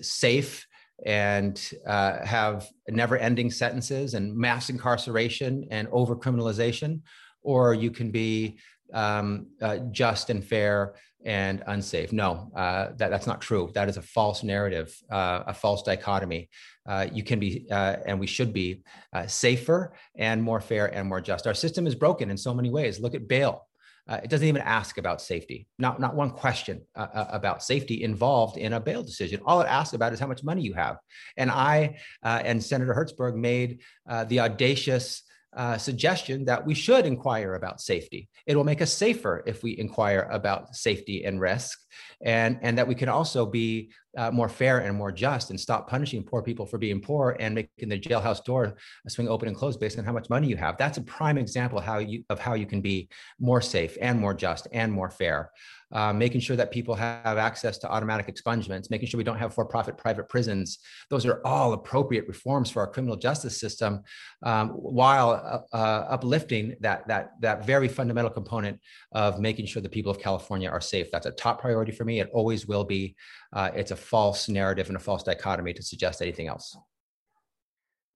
safe 0.00 0.66
and 1.04 1.72
uh, 1.86 2.24
have 2.24 2.68
never-ending 2.88 3.50
sentences 3.50 4.14
and 4.14 4.36
mass 4.36 4.70
incarceration 4.70 5.66
and 5.70 5.88
over-criminalization, 5.90 7.00
or 7.42 7.74
you 7.74 7.90
can 7.90 8.10
be 8.10 8.56
um, 8.92 9.46
uh, 9.60 9.78
just 9.90 10.30
and 10.30 10.44
fair 10.44 10.94
and 11.24 11.62
unsafe. 11.66 12.12
No, 12.12 12.50
uh, 12.54 12.88
that, 12.96 13.10
that's 13.10 13.26
not 13.26 13.40
true. 13.40 13.70
That 13.74 13.88
is 13.88 13.96
a 13.96 14.02
false 14.02 14.42
narrative, 14.42 14.94
uh, 15.10 15.44
a 15.46 15.54
false 15.54 15.82
dichotomy. 15.82 16.50
Uh, 16.86 17.06
you 17.12 17.24
can 17.24 17.40
be, 17.40 17.66
uh, 17.70 17.96
and 18.06 18.20
we 18.20 18.26
should 18.26 18.52
be, 18.52 18.82
uh, 19.12 19.26
safer 19.26 19.94
and 20.16 20.42
more 20.42 20.60
fair 20.60 20.86
and 20.94 21.08
more 21.08 21.20
just. 21.20 21.46
Our 21.46 21.54
system 21.54 21.86
is 21.86 21.94
broken 21.94 22.30
in 22.30 22.36
so 22.36 22.52
many 22.52 22.70
ways. 22.70 23.00
Look 23.00 23.14
at 23.14 23.26
bail. 23.26 23.66
it 24.06 24.28
doesn't 24.28 24.46
even 24.46 24.60
ask 24.60 24.98
about 24.98 25.22
safety. 25.22 25.66
Not, 25.78 25.98
not 25.98 26.14
one 26.14 26.30
question 26.30 26.82
about 26.94 27.62
safety 27.62 28.02
involved 28.02 28.58
in 28.58 28.74
a 28.74 28.80
bail 28.80 29.02
decision. 29.02 29.40
All 29.46 29.62
it 29.62 29.66
asks 29.66 29.94
about 29.94 30.12
is 30.12 30.20
how 30.20 30.26
much 30.26 30.44
money 30.44 30.60
you 30.60 30.74
have. 30.74 30.98
And 31.38 31.50
I 31.50 31.96
and 32.22 32.62
Senator 32.62 32.92
Hertzberg 32.92 33.34
made 33.34 33.80
the 34.28 34.40
audacious 34.40 35.22
uh, 35.56 35.78
suggestion 35.78 36.44
that 36.44 36.64
we 36.66 36.74
should 36.74 37.06
inquire 37.06 37.54
about 37.54 37.80
safety. 37.80 38.28
It 38.46 38.56
will 38.56 38.64
make 38.64 38.82
us 38.82 38.92
safer 38.92 39.42
if 39.46 39.62
we 39.62 39.78
inquire 39.78 40.28
about 40.30 40.74
safety 40.74 41.24
and 41.24 41.40
risk, 41.40 41.78
and, 42.20 42.58
and 42.62 42.78
that 42.78 42.88
we 42.88 42.94
can 42.94 43.08
also 43.08 43.46
be 43.46 43.90
uh, 44.16 44.30
more 44.30 44.48
fair 44.48 44.80
and 44.80 44.96
more 44.96 45.12
just 45.12 45.50
and 45.50 45.58
stop 45.58 45.88
punishing 45.88 46.22
poor 46.22 46.42
people 46.42 46.66
for 46.66 46.78
being 46.78 47.00
poor 47.00 47.36
and 47.40 47.54
making 47.54 47.88
the 47.88 47.98
jailhouse 47.98 48.44
door 48.44 48.76
swing 49.08 49.28
open 49.28 49.48
and 49.48 49.56
close 49.56 49.76
based 49.76 49.98
on 49.98 50.04
how 50.04 50.12
much 50.12 50.28
money 50.30 50.48
you 50.48 50.56
have. 50.56 50.76
That's 50.76 50.98
a 50.98 51.02
prime 51.02 51.38
example 51.38 51.80
how 51.80 51.98
you, 51.98 52.24
of 52.30 52.38
how 52.38 52.54
you 52.54 52.66
can 52.66 52.80
be 52.80 53.08
more 53.38 53.60
safe 53.60 53.96
and 54.00 54.18
more 54.18 54.34
just 54.34 54.68
and 54.72 54.92
more 54.92 55.10
fair 55.10 55.50
uh, 55.94 56.12
making 56.12 56.40
sure 56.40 56.56
that 56.56 56.72
people 56.72 56.94
have 56.94 57.38
access 57.38 57.78
to 57.78 57.88
automatic 57.88 58.26
expungements, 58.26 58.90
making 58.90 59.08
sure 59.08 59.16
we 59.16 59.24
don't 59.24 59.38
have 59.38 59.54
for-profit 59.54 59.96
private 59.96 60.28
prisons. 60.28 60.80
Those 61.08 61.24
are 61.24 61.40
all 61.44 61.72
appropriate 61.72 62.26
reforms 62.26 62.68
for 62.68 62.80
our 62.80 62.88
criminal 62.88 63.16
justice 63.16 63.58
system, 63.60 64.02
um, 64.42 64.70
while 64.70 65.30
uh, 65.30 65.76
uh, 65.76 66.06
uplifting 66.10 66.74
that 66.80 67.06
that 67.06 67.32
that 67.40 67.64
very 67.64 67.88
fundamental 67.88 68.30
component 68.30 68.80
of 69.12 69.38
making 69.38 69.66
sure 69.66 69.80
the 69.80 69.88
people 69.88 70.10
of 70.10 70.18
California 70.18 70.68
are 70.68 70.80
safe. 70.80 71.10
That's 71.12 71.26
a 71.26 71.30
top 71.30 71.60
priority 71.60 71.92
for 71.92 72.04
me. 72.04 72.20
It 72.20 72.28
always 72.32 72.66
will 72.66 72.84
be. 72.84 73.14
Uh, 73.52 73.70
it's 73.72 73.92
a 73.92 73.96
false 74.04 74.48
narrative 74.48 74.88
and 74.88 74.96
a 74.96 75.00
false 75.00 75.22
dichotomy 75.22 75.72
to 75.74 75.82
suggest 75.82 76.22
anything 76.22 76.48
else. 76.48 76.76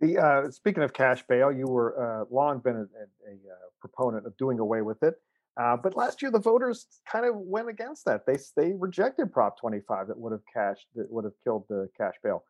The 0.00 0.18
uh, 0.18 0.50
speaking 0.50 0.82
of 0.82 0.92
cash 0.92 1.24
bail, 1.28 1.50
you 1.50 1.66
were 1.66 2.22
uh, 2.22 2.24
long 2.30 2.60
been 2.60 2.76
a, 2.76 2.80
a, 2.80 3.32
a 3.32 3.58
proponent 3.80 4.26
of 4.26 4.36
doing 4.36 4.58
away 4.60 4.82
with 4.82 5.02
it. 5.02 5.14
Uh, 5.60 5.76
but 5.76 5.96
last 5.96 6.22
year, 6.22 6.30
the 6.30 6.38
voters 6.38 6.86
kind 7.10 7.26
of 7.26 7.34
went 7.34 7.68
against 7.68 8.04
that. 8.04 8.24
They 8.26 8.36
they 8.56 8.74
rejected 8.78 9.32
Prop 9.32 9.58
25 9.58 10.06
that 10.06 10.18
would 10.18 10.30
have 10.30 10.42
cashed 10.54 10.86
that 10.94 11.10
would 11.10 11.24
have 11.24 11.34
killed 11.42 11.64
the 11.68 11.88
cash 11.96 12.14
bail. 12.22 12.44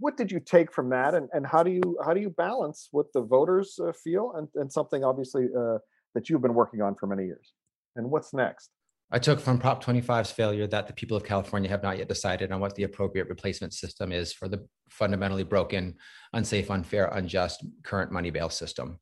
What 0.00 0.16
did 0.16 0.32
you 0.32 0.40
take 0.40 0.72
from 0.72 0.90
that, 0.90 1.14
and, 1.14 1.28
and 1.32 1.46
how 1.46 1.62
do 1.62 1.70
you 1.70 1.98
how 2.04 2.14
do 2.14 2.20
you 2.20 2.30
balance 2.30 2.88
what 2.90 3.06
the 3.14 3.22
voters 3.22 3.78
uh, 3.80 3.92
feel 3.92 4.32
and, 4.36 4.48
and 4.56 4.72
something 4.72 5.04
obviously 5.04 5.46
uh, 5.56 5.78
that 6.14 6.28
you've 6.28 6.42
been 6.42 6.54
working 6.54 6.82
on 6.82 6.96
for 6.96 7.06
many 7.06 7.26
years? 7.26 7.52
And 7.94 8.10
what's 8.10 8.34
next? 8.34 8.70
I 9.10 9.18
took 9.18 9.40
from 9.40 9.58
Prop 9.58 9.82
25's 9.82 10.30
failure 10.30 10.66
that 10.66 10.86
the 10.86 10.92
people 10.92 11.16
of 11.16 11.24
California 11.24 11.70
have 11.70 11.82
not 11.82 11.96
yet 11.96 12.08
decided 12.08 12.52
on 12.52 12.60
what 12.60 12.74
the 12.74 12.82
appropriate 12.82 13.28
replacement 13.28 13.72
system 13.72 14.12
is 14.12 14.34
for 14.34 14.48
the 14.48 14.66
fundamentally 14.90 15.44
broken, 15.44 15.94
unsafe, 16.34 16.70
unfair, 16.70 17.06
unjust 17.14 17.64
current 17.84 18.12
money 18.12 18.30
bail 18.30 18.50
system. 18.50 18.98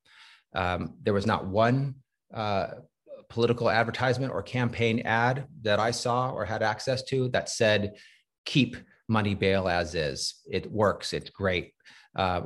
Um, 0.54 0.94
there 1.02 1.14
was 1.14 1.26
not 1.26 1.46
one 1.48 1.96
uh, 2.32 2.68
political 3.28 3.68
advertisement 3.68 4.32
or 4.32 4.42
campaign 4.42 5.00
ad 5.00 5.48
that 5.62 5.80
I 5.80 5.90
saw 5.90 6.30
or 6.30 6.44
had 6.44 6.62
access 6.62 7.02
to 7.04 7.28
that 7.30 7.48
said, 7.48 7.94
keep 8.44 8.76
money 9.08 9.34
bail 9.34 9.68
as 9.68 9.96
is. 9.96 10.40
It 10.48 10.70
works, 10.70 11.12
it's 11.12 11.30
great. 11.30 11.72
Uh, 12.14 12.42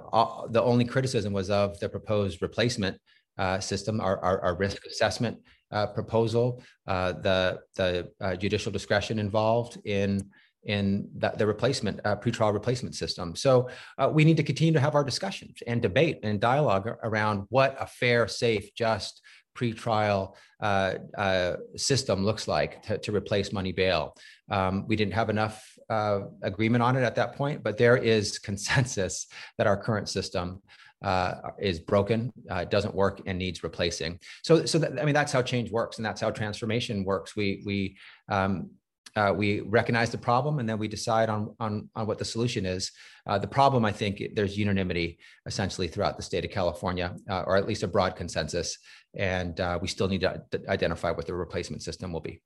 the 0.49 0.63
only 0.63 0.87
criticism 0.87 1.35
was 1.35 1.51
of 1.51 1.79
the 1.79 1.89
proposed 1.89 2.41
replacement 2.41 2.99
uh, 3.39 3.61
system, 3.61 4.01
our, 4.01 4.19
our, 4.19 4.41
our, 4.41 4.57
risk 4.57 4.85
assessment 4.85 5.39
uh, 5.71 5.87
proposal, 5.89 6.63
uh, 6.87 7.13
the, 7.13 7.61
the 7.77 8.11
uh, 8.21 8.37
judicial 8.37 8.73
discretion 8.73 9.19
involved 9.19 9.79
in 9.85 10.31
in 10.65 11.09
the, 11.17 11.31
the 11.39 11.47
replacement 11.47 11.99
uh, 12.05 12.15
pretrial 12.17 12.53
replacement 12.53 12.95
system. 12.95 13.35
So 13.35 13.71
uh, 13.97 14.11
we 14.13 14.25
need 14.25 14.37
to 14.37 14.43
continue 14.43 14.75
to 14.75 14.81
have 14.81 14.95
our 14.95 15.05
discussions 15.05 15.63
and 15.67 15.81
debate 15.81 16.19
and 16.23 16.39
dialogue 16.39 16.87
around 17.03 17.47
what 17.49 17.77
a 17.81 17.87
fair, 17.87 18.29
safe, 18.29 18.75
just 18.75 19.23
pretrial 19.57 20.35
uh, 20.61 20.95
uh, 21.17 21.57
system 21.77 22.25
looks 22.25 22.47
like 22.47 22.83
to, 22.83 22.99
to 22.99 23.13
replace 23.15 23.53
money 23.53 23.73
bail. 23.73 24.17
Um, 24.51 24.87
we 24.87 24.97
didn't 24.97 25.15
have 25.15 25.31
enough 25.31 25.65
uh, 25.89 26.21
agreement 26.43 26.83
on 26.83 26.97
it 26.97 27.03
at 27.03 27.17
that 27.17 27.37
point, 27.37 27.63
but 27.63 27.77
there 27.77 27.97
is 27.97 28.39
consensus 28.51 29.27
that 29.59 29.67
our 29.67 29.77
current 29.77 30.09
system 30.09 30.63
uh, 31.03 31.35
is 31.59 31.81
broken, 31.81 32.33
uh, 32.51 32.65
doesn't 32.65 32.95
work, 32.95 33.23
and 33.27 33.39
needs 33.39 33.63
replacing. 33.63 34.19
So, 34.43 34.65
so 34.67 34.79
that, 34.79 35.01
I 35.01 35.05
mean, 35.05 35.15
that's 35.15 35.33
how 35.33 35.43
change 35.43 35.71
works, 35.71 35.99
and 35.99 36.05
that's 36.05 36.21
how 36.21 36.31
transformation 36.31 37.05
works. 37.05 37.37
We 37.37 37.63
we 37.65 37.97
um, 38.29 38.71
uh, 39.17 39.33
we 39.37 39.61
recognize 39.61 40.11
the 40.11 40.19
problem 40.19 40.59
and 40.59 40.69
then 40.69 40.79
we 40.79 40.89
decide 40.89 41.29
on, 41.29 41.55
on, 41.59 41.89
on 41.97 42.07
what 42.07 42.19
the 42.19 42.25
solution 42.25 42.65
is. 42.65 42.93
Uh, 43.27 43.39
the 43.39 43.47
problem, 43.47 43.85
I 43.85 43.93
think, 43.93 44.23
there's 44.35 44.57
unanimity 44.57 45.19
essentially 45.47 45.89
throughout 45.89 46.17
the 46.17 46.23
state 46.23 46.45
of 46.45 46.51
California, 46.51 47.17
uh, 47.29 47.43
or 47.47 47.57
at 47.57 47.67
least 47.67 47.83
a 47.83 47.89
broad 47.89 48.17
consensus. 48.17 48.79
And 49.15 49.59
uh, 49.59 49.79
we 49.81 49.89
still 49.89 50.09
need 50.09 50.21
to 50.21 50.43
identify 50.69 51.11
what 51.11 51.27
the 51.27 51.35
replacement 51.35 51.83
system 51.83 52.13
will 52.13 52.21
be. 52.21 52.41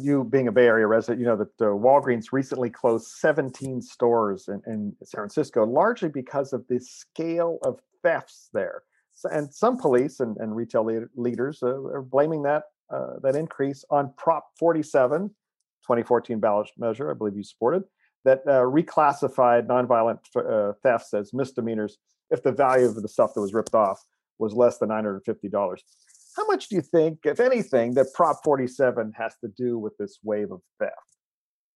You 0.00 0.24
being 0.24 0.48
a 0.48 0.52
Bay 0.52 0.66
Area 0.66 0.86
resident, 0.86 1.20
you 1.20 1.26
know 1.26 1.36
that 1.36 1.56
Walgreens 1.58 2.32
recently 2.32 2.70
closed 2.70 3.06
17 3.06 3.80
stores 3.82 4.48
in, 4.48 4.62
in 4.66 4.94
San 5.04 5.20
Francisco, 5.20 5.64
largely 5.64 6.08
because 6.08 6.52
of 6.52 6.66
the 6.68 6.80
scale 6.80 7.58
of 7.62 7.80
thefts 8.02 8.50
there. 8.52 8.82
So, 9.12 9.28
and 9.30 9.52
some 9.52 9.76
police 9.76 10.20
and, 10.20 10.36
and 10.38 10.54
retail 10.54 11.06
leaders 11.14 11.62
uh, 11.62 11.68
are 11.68 12.02
blaming 12.02 12.42
that 12.44 12.64
uh, 12.90 13.18
that 13.22 13.36
increase 13.36 13.84
on 13.90 14.12
Prop 14.16 14.46
47, 14.58 15.28
2014 15.28 16.40
ballot 16.40 16.68
measure, 16.76 17.10
I 17.10 17.14
believe 17.14 17.36
you 17.36 17.44
supported, 17.44 17.84
that 18.24 18.40
uh, 18.46 18.62
reclassified 18.62 19.66
nonviolent 19.66 20.18
uh, 20.36 20.72
thefts 20.82 21.14
as 21.14 21.32
misdemeanors 21.32 21.98
if 22.30 22.42
the 22.42 22.52
value 22.52 22.86
of 22.86 23.00
the 23.00 23.08
stuff 23.08 23.34
that 23.34 23.40
was 23.40 23.54
ripped 23.54 23.74
off 23.74 24.04
was 24.38 24.54
less 24.54 24.78
than 24.78 24.88
$950. 24.88 25.78
How 26.36 26.46
much 26.46 26.68
do 26.68 26.76
you 26.76 26.82
think, 26.82 27.20
if 27.24 27.40
anything, 27.40 27.94
that 27.94 28.12
Prop 28.14 28.40
47 28.44 29.12
has 29.16 29.34
to 29.42 29.48
do 29.56 29.78
with 29.78 29.96
this 29.98 30.18
wave 30.22 30.52
of 30.52 30.60
theft? 30.78 30.94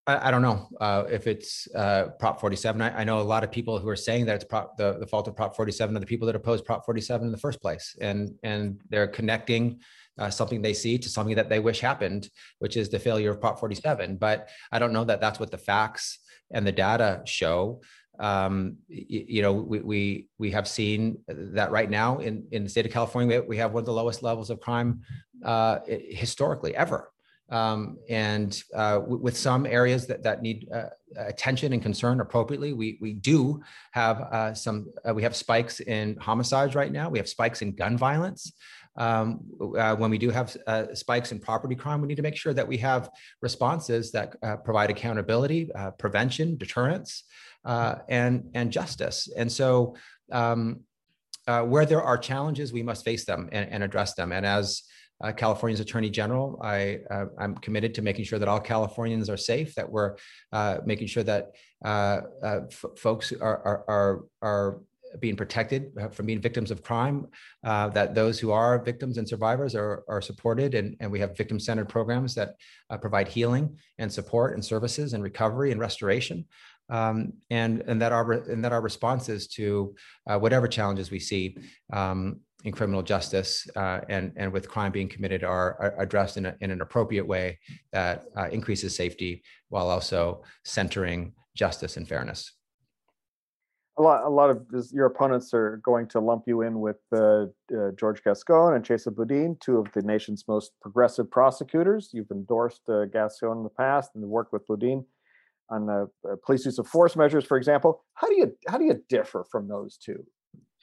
I, 0.07 0.27
I 0.27 0.31
don't 0.31 0.41
know 0.41 0.67
uh, 0.79 1.03
if 1.09 1.27
it's 1.27 1.67
uh, 1.75 2.09
Prop 2.19 2.39
47. 2.39 2.81
I, 2.81 3.01
I, 3.01 3.03
know 3.03 3.19
a 3.19 3.21
lot 3.21 3.43
of 3.43 3.51
people 3.51 3.79
who 3.79 3.89
are 3.89 3.95
saying 3.95 4.25
that 4.25 4.35
it's 4.35 4.45
prop, 4.45 4.77
the, 4.77 4.97
the 4.99 5.07
fault 5.07 5.27
of 5.27 5.35
Prop 5.35 5.55
47 5.55 5.95
are 5.95 5.99
the 5.99 6.05
people 6.05 6.25
that 6.27 6.35
opposed 6.35 6.65
Prop 6.65 6.85
47 6.85 7.25
in 7.25 7.31
the 7.31 7.37
first 7.37 7.61
place, 7.61 7.95
and 7.99 8.31
and 8.43 8.79
they're 8.89 9.07
connecting 9.07 9.79
uh, 10.17 10.29
something 10.29 10.61
they 10.61 10.73
see 10.73 10.97
to 10.97 11.09
something 11.09 11.35
that 11.35 11.49
they 11.49 11.59
wish 11.59 11.79
happened, 11.79 12.29
which 12.59 12.77
is 12.77 12.89
the 12.89 12.99
failure 12.99 13.31
of 13.31 13.41
Prop 13.41 13.59
47. 13.59 14.17
But 14.17 14.49
I 14.71 14.79
don't 14.79 14.93
know 14.93 15.03
that 15.03 15.21
that's 15.21 15.39
what 15.39 15.51
the 15.51 15.57
facts 15.57 16.19
and 16.51 16.65
the 16.65 16.71
data 16.71 17.21
show. 17.25 17.81
Um, 18.19 18.77
you, 18.87 19.25
you 19.27 19.41
know, 19.41 19.53
we, 19.53 19.79
we 19.79 20.27
we 20.37 20.51
have 20.51 20.67
seen 20.67 21.17
that 21.27 21.71
right 21.71 21.89
now 21.89 22.19
in 22.19 22.45
in 22.51 22.63
the 22.63 22.69
state 22.69 22.85
of 22.85 22.91
California, 22.91 23.41
we 23.41 23.57
have 23.57 23.73
one 23.73 23.81
of 23.81 23.85
the 23.85 23.93
lowest 23.93 24.23
levels 24.23 24.49
of 24.49 24.59
crime 24.59 25.01
uh, 25.43 25.79
historically 25.87 26.75
ever. 26.75 27.11
Um, 27.47 27.99
and 28.09 28.59
uh, 28.73 28.95
w- 28.95 29.21
with 29.21 29.37
some 29.37 29.67
areas 29.67 30.07
that, 30.07 30.23
that 30.23 30.41
need 30.41 30.67
uh, 30.73 30.85
attention 31.15 31.73
and 31.73 31.81
concern 31.81 32.19
appropriately, 32.19 32.73
we, 32.73 32.97
we 32.99 33.13
do 33.13 33.61
have 33.91 34.21
uh, 34.21 34.55
some, 34.55 34.91
uh, 35.07 35.13
we 35.13 35.21
have 35.21 35.35
spikes 35.35 35.79
in 35.79 36.17
homicides 36.17 36.73
right 36.73 36.91
now. 36.91 37.07
We 37.07 37.19
have 37.19 37.29
spikes 37.29 37.61
in 37.61 37.75
gun 37.75 37.99
violence 37.99 38.51
um, 38.97 39.41
uh, 39.77 39.95
when 39.95 40.09
we 40.09 40.17
do 40.17 40.29
have 40.29 40.55
uh, 40.67 40.93
spikes 40.93 41.31
in 41.31 41.39
property 41.39 41.75
crime, 41.75 42.01
we 42.01 42.07
need 42.07 42.15
to 42.15 42.21
make 42.21 42.37
sure 42.37 42.53
that 42.53 42.67
we 42.67 42.77
have 42.77 43.09
responses 43.41 44.11
that 44.13 44.35
uh, 44.41 44.57
provide 44.57 44.89
accountability, 44.89 45.69
uh, 45.73 45.91
prevention, 45.91 46.57
deterrence, 46.57 47.23
uh, 47.65 47.95
and 48.09 48.49
and 48.53 48.71
justice. 48.71 49.29
And 49.35 49.51
so, 49.51 49.95
um, 50.31 50.81
uh, 51.47 51.61
where 51.61 51.85
there 51.85 52.01
are 52.01 52.17
challenges, 52.17 52.71
we 52.71 52.83
must 52.83 53.03
face 53.03 53.25
them 53.25 53.49
and, 53.51 53.69
and 53.71 53.83
address 53.83 54.13
them. 54.13 54.31
And 54.31 54.45
as 54.45 54.83
California's 55.37 55.79
Attorney 55.79 56.09
General, 56.09 56.59
I 56.61 56.99
I'm 57.39 57.55
committed 57.55 57.95
to 57.95 58.01
making 58.01 58.25
sure 58.25 58.39
that 58.39 58.49
all 58.49 58.59
Californians 58.59 59.29
are 59.29 59.37
safe. 59.37 59.73
That 59.75 59.89
we're 59.89 60.15
making 60.85 61.07
sure 61.07 61.23
that 61.23 61.51
f- 61.83 62.85
folks 62.97 63.31
are 63.31 63.57
are 63.69 63.85
are, 63.87 64.19
are 64.41 64.81
being 65.19 65.35
protected 65.35 65.91
uh, 65.99 66.09
from 66.09 66.25
being 66.25 66.41
victims 66.41 66.71
of 66.71 66.83
crime, 66.83 67.27
uh, 67.63 67.89
that 67.89 68.15
those 68.15 68.39
who 68.39 68.51
are 68.51 68.83
victims 68.83 69.17
and 69.17 69.27
survivors 69.27 69.75
are, 69.75 70.03
are 70.07 70.21
supported. 70.21 70.73
And, 70.73 70.95
and 70.99 71.11
we 71.11 71.19
have 71.19 71.37
victim 71.37 71.59
centered 71.59 71.89
programs 71.89 72.35
that 72.35 72.55
uh, 72.89 72.97
provide 72.97 73.27
healing 73.27 73.77
and 73.97 74.11
support 74.11 74.53
and 74.53 74.63
services 74.63 75.13
and 75.13 75.23
recovery 75.23 75.71
and 75.71 75.79
restoration. 75.79 76.45
Um, 76.89 77.33
and, 77.49 77.81
and, 77.87 78.01
that 78.01 78.11
our, 78.11 78.31
and 78.31 78.63
that 78.63 78.71
our 78.71 78.81
responses 78.81 79.47
to 79.49 79.95
uh, 80.27 80.37
whatever 80.37 80.67
challenges 80.67 81.09
we 81.09 81.19
see 81.19 81.57
um, 81.91 82.41
in 82.63 82.73
criminal 82.73 83.01
justice 83.01 83.67
uh, 83.75 84.01
and, 84.09 84.33
and 84.35 84.51
with 84.51 84.69
crime 84.69 84.91
being 84.91 85.09
committed 85.09 85.43
are, 85.43 85.77
are 85.79 86.01
addressed 86.01 86.37
in, 86.37 86.45
a, 86.45 86.55
in 86.61 86.71
an 86.71 86.81
appropriate 86.81 87.25
way 87.25 87.57
that 87.91 88.25
uh, 88.37 88.47
increases 88.49 88.95
safety 88.95 89.43
while 89.69 89.89
also 89.89 90.43
centering 90.63 91.33
justice 91.55 91.97
and 91.97 92.07
fairness 92.07 92.51
a 93.97 94.01
lot, 94.01 94.25
a 94.25 94.29
lot 94.29 94.49
of 94.49 94.67
this, 94.69 94.91
your 94.91 95.05
opponents 95.05 95.53
are 95.53 95.77
going 95.83 96.07
to 96.07 96.19
lump 96.19 96.43
you 96.47 96.61
in 96.61 96.79
with 96.79 96.97
uh, 97.13 97.45
uh, 97.73 97.91
George 97.97 98.21
Gascon 98.23 98.73
and 98.73 98.83
Chesa 98.83 99.15
Boudin, 99.15 99.57
two 99.61 99.77
of 99.77 99.87
the 99.93 100.01
nation's 100.01 100.43
most 100.47 100.71
progressive 100.81 101.31
prosecutors. 101.31 102.09
You've 102.11 102.31
endorsed 102.31 102.81
uh, 102.89 103.05
Gascon 103.05 103.57
in 103.57 103.63
the 103.63 103.69
past 103.69 104.11
and 104.15 104.23
worked 104.25 104.51
with 104.51 104.67
Boudin 104.67 105.05
on 105.69 105.85
the 105.85 106.09
police 106.45 106.65
use 106.65 106.77
of 106.77 106.87
force 106.87 107.15
measures, 107.15 107.45
for 107.45 107.57
example. 107.57 108.03
How 108.13 108.27
do 108.27 108.35
you 108.35 108.55
how 108.67 108.77
do 108.77 108.85
you 108.85 109.01
differ 109.09 109.45
from 109.51 109.67
those 109.67 109.97
two? 109.97 110.25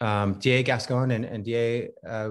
Um, 0.00 0.34
DA 0.34 0.62
Gascon 0.62 1.12
and, 1.12 1.24
and 1.24 1.44
DA 1.44 1.90
uh, 2.08 2.30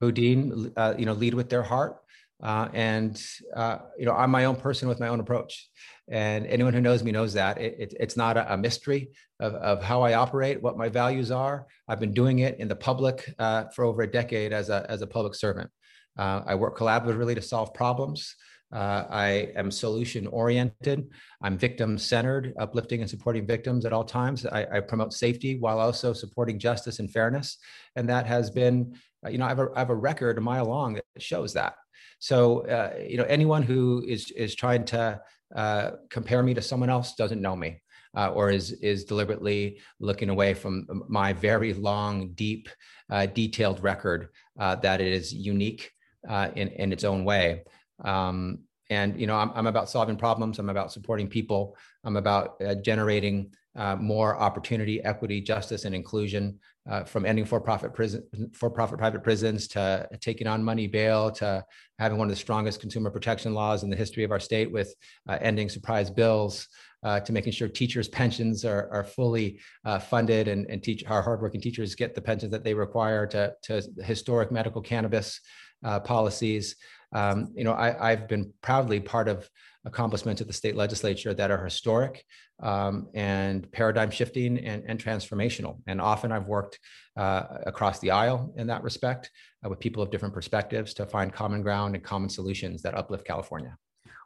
Boudin, 0.00 0.72
uh, 0.76 0.94
you 0.96 1.06
know, 1.06 1.12
lead 1.12 1.34
with 1.34 1.48
their 1.48 1.62
heart. 1.62 1.98
Uh, 2.42 2.68
and 2.72 3.22
uh, 3.54 3.78
you 3.96 4.04
know, 4.04 4.12
I'm 4.12 4.30
my 4.30 4.46
own 4.46 4.56
person 4.56 4.88
with 4.88 4.98
my 4.98 5.08
own 5.08 5.20
approach. 5.20 5.68
And 6.08 6.44
anyone 6.46 6.74
who 6.74 6.80
knows 6.80 7.04
me 7.04 7.12
knows 7.12 7.32
that 7.34 7.60
it, 7.60 7.76
it, 7.78 7.94
it's 8.00 8.16
not 8.16 8.36
a, 8.36 8.54
a 8.54 8.56
mystery 8.56 9.10
of, 9.38 9.54
of, 9.54 9.82
how 9.82 10.02
I 10.02 10.14
operate, 10.14 10.60
what 10.60 10.76
my 10.76 10.88
values 10.88 11.30
are. 11.30 11.66
I've 11.86 12.00
been 12.00 12.12
doing 12.12 12.40
it 12.40 12.58
in 12.58 12.66
the 12.66 12.74
public 12.74 13.32
uh, 13.38 13.64
for 13.74 13.84
over 13.84 14.02
a 14.02 14.10
decade 14.10 14.52
as 14.52 14.70
a, 14.70 14.84
as 14.88 15.02
a 15.02 15.06
public 15.06 15.36
servant. 15.36 15.70
Uh, 16.18 16.42
I 16.44 16.56
work 16.56 16.76
collaboratively 16.76 17.36
to 17.36 17.42
solve 17.42 17.72
problems. 17.72 18.34
Uh, 18.72 19.04
I 19.10 19.52
am 19.54 19.70
solution 19.70 20.26
oriented. 20.28 21.10
I'm 21.42 21.58
victim 21.58 21.98
centered, 21.98 22.54
uplifting 22.58 23.02
and 23.02 23.10
supporting 23.10 23.46
victims 23.46 23.84
at 23.84 23.92
all 23.92 24.04
times. 24.04 24.46
I, 24.46 24.66
I, 24.72 24.80
promote 24.80 25.12
safety 25.12 25.58
while 25.58 25.78
also 25.78 26.14
supporting 26.14 26.58
justice 26.58 26.98
and 26.98 27.10
fairness. 27.10 27.58
And 27.96 28.08
that 28.08 28.26
has 28.26 28.50
been, 28.50 28.96
uh, 29.24 29.28
you 29.28 29.36
know, 29.36 29.44
I 29.44 29.48
have, 29.48 29.58
a, 29.58 29.68
I 29.74 29.78
have 29.80 29.90
a 29.90 29.94
record 29.94 30.38
a 30.38 30.40
mile 30.40 30.64
long 30.64 30.94
that 30.94 31.04
shows 31.18 31.52
that. 31.52 31.74
So, 32.18 32.66
uh, 32.66 32.94
you 33.06 33.18
know, 33.18 33.24
anyone 33.24 33.62
who 33.62 34.04
is, 34.08 34.30
is 34.30 34.54
trying 34.54 34.86
to 34.86 35.20
uh, 35.54 35.90
compare 36.08 36.42
me 36.42 36.54
to 36.54 36.62
someone 36.62 36.88
else 36.88 37.14
doesn't 37.14 37.42
know 37.42 37.56
me. 37.56 37.82
Uh, 38.14 38.28
or 38.28 38.50
is 38.50 38.72
is 38.72 39.04
deliberately 39.04 39.80
looking 39.98 40.28
away 40.28 40.52
from 40.52 40.86
my 41.08 41.32
very 41.32 41.72
long, 41.72 42.28
deep, 42.34 42.68
uh, 43.10 43.24
detailed 43.24 43.82
record 43.82 44.28
uh, 44.60 44.76
that 44.76 45.00
is 45.00 45.32
unique 45.32 45.90
uh, 46.28 46.50
in 46.54 46.68
in 46.68 46.92
its 46.92 47.04
own 47.04 47.24
way. 47.24 47.62
Um, 48.04 48.60
and 48.90 49.18
you 49.18 49.26
know, 49.26 49.36
I'm, 49.36 49.50
I'm 49.54 49.66
about 49.66 49.88
solving 49.88 50.16
problems. 50.16 50.58
I'm 50.58 50.68
about 50.68 50.92
supporting 50.92 51.28
people. 51.28 51.76
I'm 52.04 52.16
about 52.16 52.60
uh, 52.62 52.74
generating 52.76 53.54
uh, 53.74 53.96
more 53.96 54.36
opportunity, 54.36 55.02
equity, 55.02 55.40
justice, 55.40 55.84
and 55.84 55.94
inclusion. 55.94 56.58
Uh, 56.90 57.04
from 57.04 57.24
ending 57.24 57.44
for-profit 57.44 57.94
prison, 57.94 58.24
for-profit 58.52 58.98
private 58.98 59.22
prisons 59.22 59.68
to 59.68 60.04
taking 60.20 60.48
on 60.48 60.64
money 60.64 60.88
bail 60.88 61.30
to 61.30 61.64
having 62.00 62.18
one 62.18 62.26
of 62.26 62.32
the 62.32 62.36
strongest 62.36 62.80
consumer 62.80 63.08
protection 63.08 63.54
laws 63.54 63.84
in 63.84 63.88
the 63.88 63.94
history 63.94 64.24
of 64.24 64.32
our 64.32 64.40
state 64.40 64.68
with 64.72 64.92
uh, 65.28 65.38
ending 65.40 65.68
surprise 65.68 66.10
bills 66.10 66.66
uh, 67.04 67.20
to 67.20 67.32
making 67.32 67.52
sure 67.52 67.68
teachers' 67.68 68.08
pensions 68.08 68.64
are, 68.64 68.88
are 68.92 69.04
fully 69.04 69.60
uh, 69.84 69.98
funded 69.98 70.48
and, 70.48 70.66
and 70.68 70.82
teach 70.82 71.04
our 71.06 71.22
hardworking 71.22 71.60
teachers 71.60 71.94
get 71.94 72.16
the 72.16 72.20
pensions 72.20 72.50
that 72.50 72.64
they 72.64 72.74
require 72.74 73.26
to, 73.26 73.52
to 73.62 73.82
historic 74.02 74.50
medical 74.50 74.82
cannabis 74.82 75.40
uh, 75.84 76.00
policies. 76.00 76.76
Um, 77.12 77.52
you 77.54 77.64
know, 77.64 77.74
I, 77.74 78.10
have 78.10 78.28
been 78.28 78.52
proudly 78.62 78.98
part 79.00 79.28
of 79.28 79.48
accomplishments 79.84 80.40
at 80.40 80.46
the 80.46 80.52
state 80.52 80.76
legislature 80.76 81.34
that 81.34 81.50
are 81.50 81.62
historic 81.62 82.24
um, 82.62 83.08
and 83.14 83.70
paradigm 83.72 84.10
shifting 84.10 84.58
and, 84.58 84.84
and, 84.86 85.02
transformational. 85.02 85.78
And 85.86 86.00
often 86.00 86.30
I've 86.30 86.46
worked 86.46 86.78
uh, 87.16 87.44
across 87.66 87.98
the 87.98 88.12
aisle 88.12 88.52
in 88.56 88.68
that 88.68 88.82
respect 88.82 89.30
uh, 89.64 89.68
with 89.68 89.80
people 89.80 90.02
of 90.02 90.10
different 90.10 90.32
perspectives 90.32 90.94
to 90.94 91.06
find 91.06 91.32
common 91.32 91.62
ground 91.62 91.96
and 91.96 92.04
common 92.04 92.28
solutions 92.28 92.82
that 92.82 92.94
uplift 92.94 93.26
California. 93.26 93.76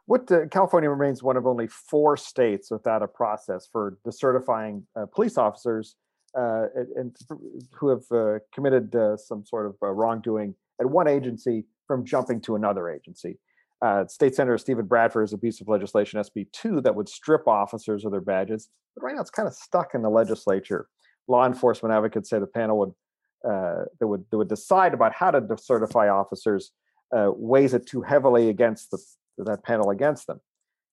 What 0.05 0.31
uh, 0.31 0.45
California 0.51 0.89
remains 0.89 1.23
one 1.23 1.35
of 1.35 1.47
only 1.47 1.67
four 1.67 2.15
states 2.15 2.69
without 2.71 3.01
a 3.01 3.07
process 3.07 3.67
for 3.71 3.97
decertifying 4.05 4.83
uh, 4.95 5.07
police 5.13 5.37
officers 5.37 5.95
uh, 6.37 6.67
and, 6.75 6.87
and, 6.95 7.17
who 7.73 7.89
have 7.89 8.03
uh, 8.11 8.39
committed 8.53 8.95
some 9.17 9.43
sort 9.45 9.65
of 9.65 9.75
wrongdoing 9.81 10.53
at 10.79 10.85
one 10.85 11.07
agency 11.07 11.65
from 11.87 12.05
jumping 12.05 12.41
to 12.41 12.55
another 12.55 12.89
agency. 12.89 13.39
Uh, 13.83 14.05
State 14.07 14.35
Senator 14.35 14.57
Steven 14.57 14.85
Bradford 14.85 15.23
has 15.23 15.33
a 15.33 15.37
piece 15.37 15.61
of 15.61 15.67
legislation, 15.67 16.19
SB 16.19 16.47
2, 16.51 16.81
that 16.81 16.95
would 16.95 17.07
strip 17.07 17.47
officers 17.47 18.05
of 18.05 18.11
their 18.11 18.21
badges. 18.21 18.69
But 18.95 19.03
right 19.03 19.15
now 19.15 19.21
it's 19.21 19.29
kind 19.29 19.47
of 19.47 19.53
stuck 19.53 19.93
in 19.93 20.01
the 20.01 20.09
legislature. 20.09 20.87
Law 21.27 21.45
enforcement 21.45 21.93
advocates 21.93 22.29
say 22.29 22.39
the 22.39 22.47
panel 22.47 22.79
would 22.79 22.93
uh, 23.47 23.85
that 23.99 24.07
would 24.07 24.25
that 24.31 24.37
would 24.37 24.49
decide 24.49 24.93
about 24.93 25.13
how 25.13 25.29
to 25.29 25.45
certify 25.57 26.09
officers 26.09 26.71
uh, 27.15 27.29
weighs 27.35 27.73
it 27.73 27.85
too 27.85 28.01
heavily 28.01 28.49
against 28.49 28.89
the, 28.91 28.97
that 29.37 29.63
panel 29.63 29.91
against 29.91 30.25
them. 30.25 30.41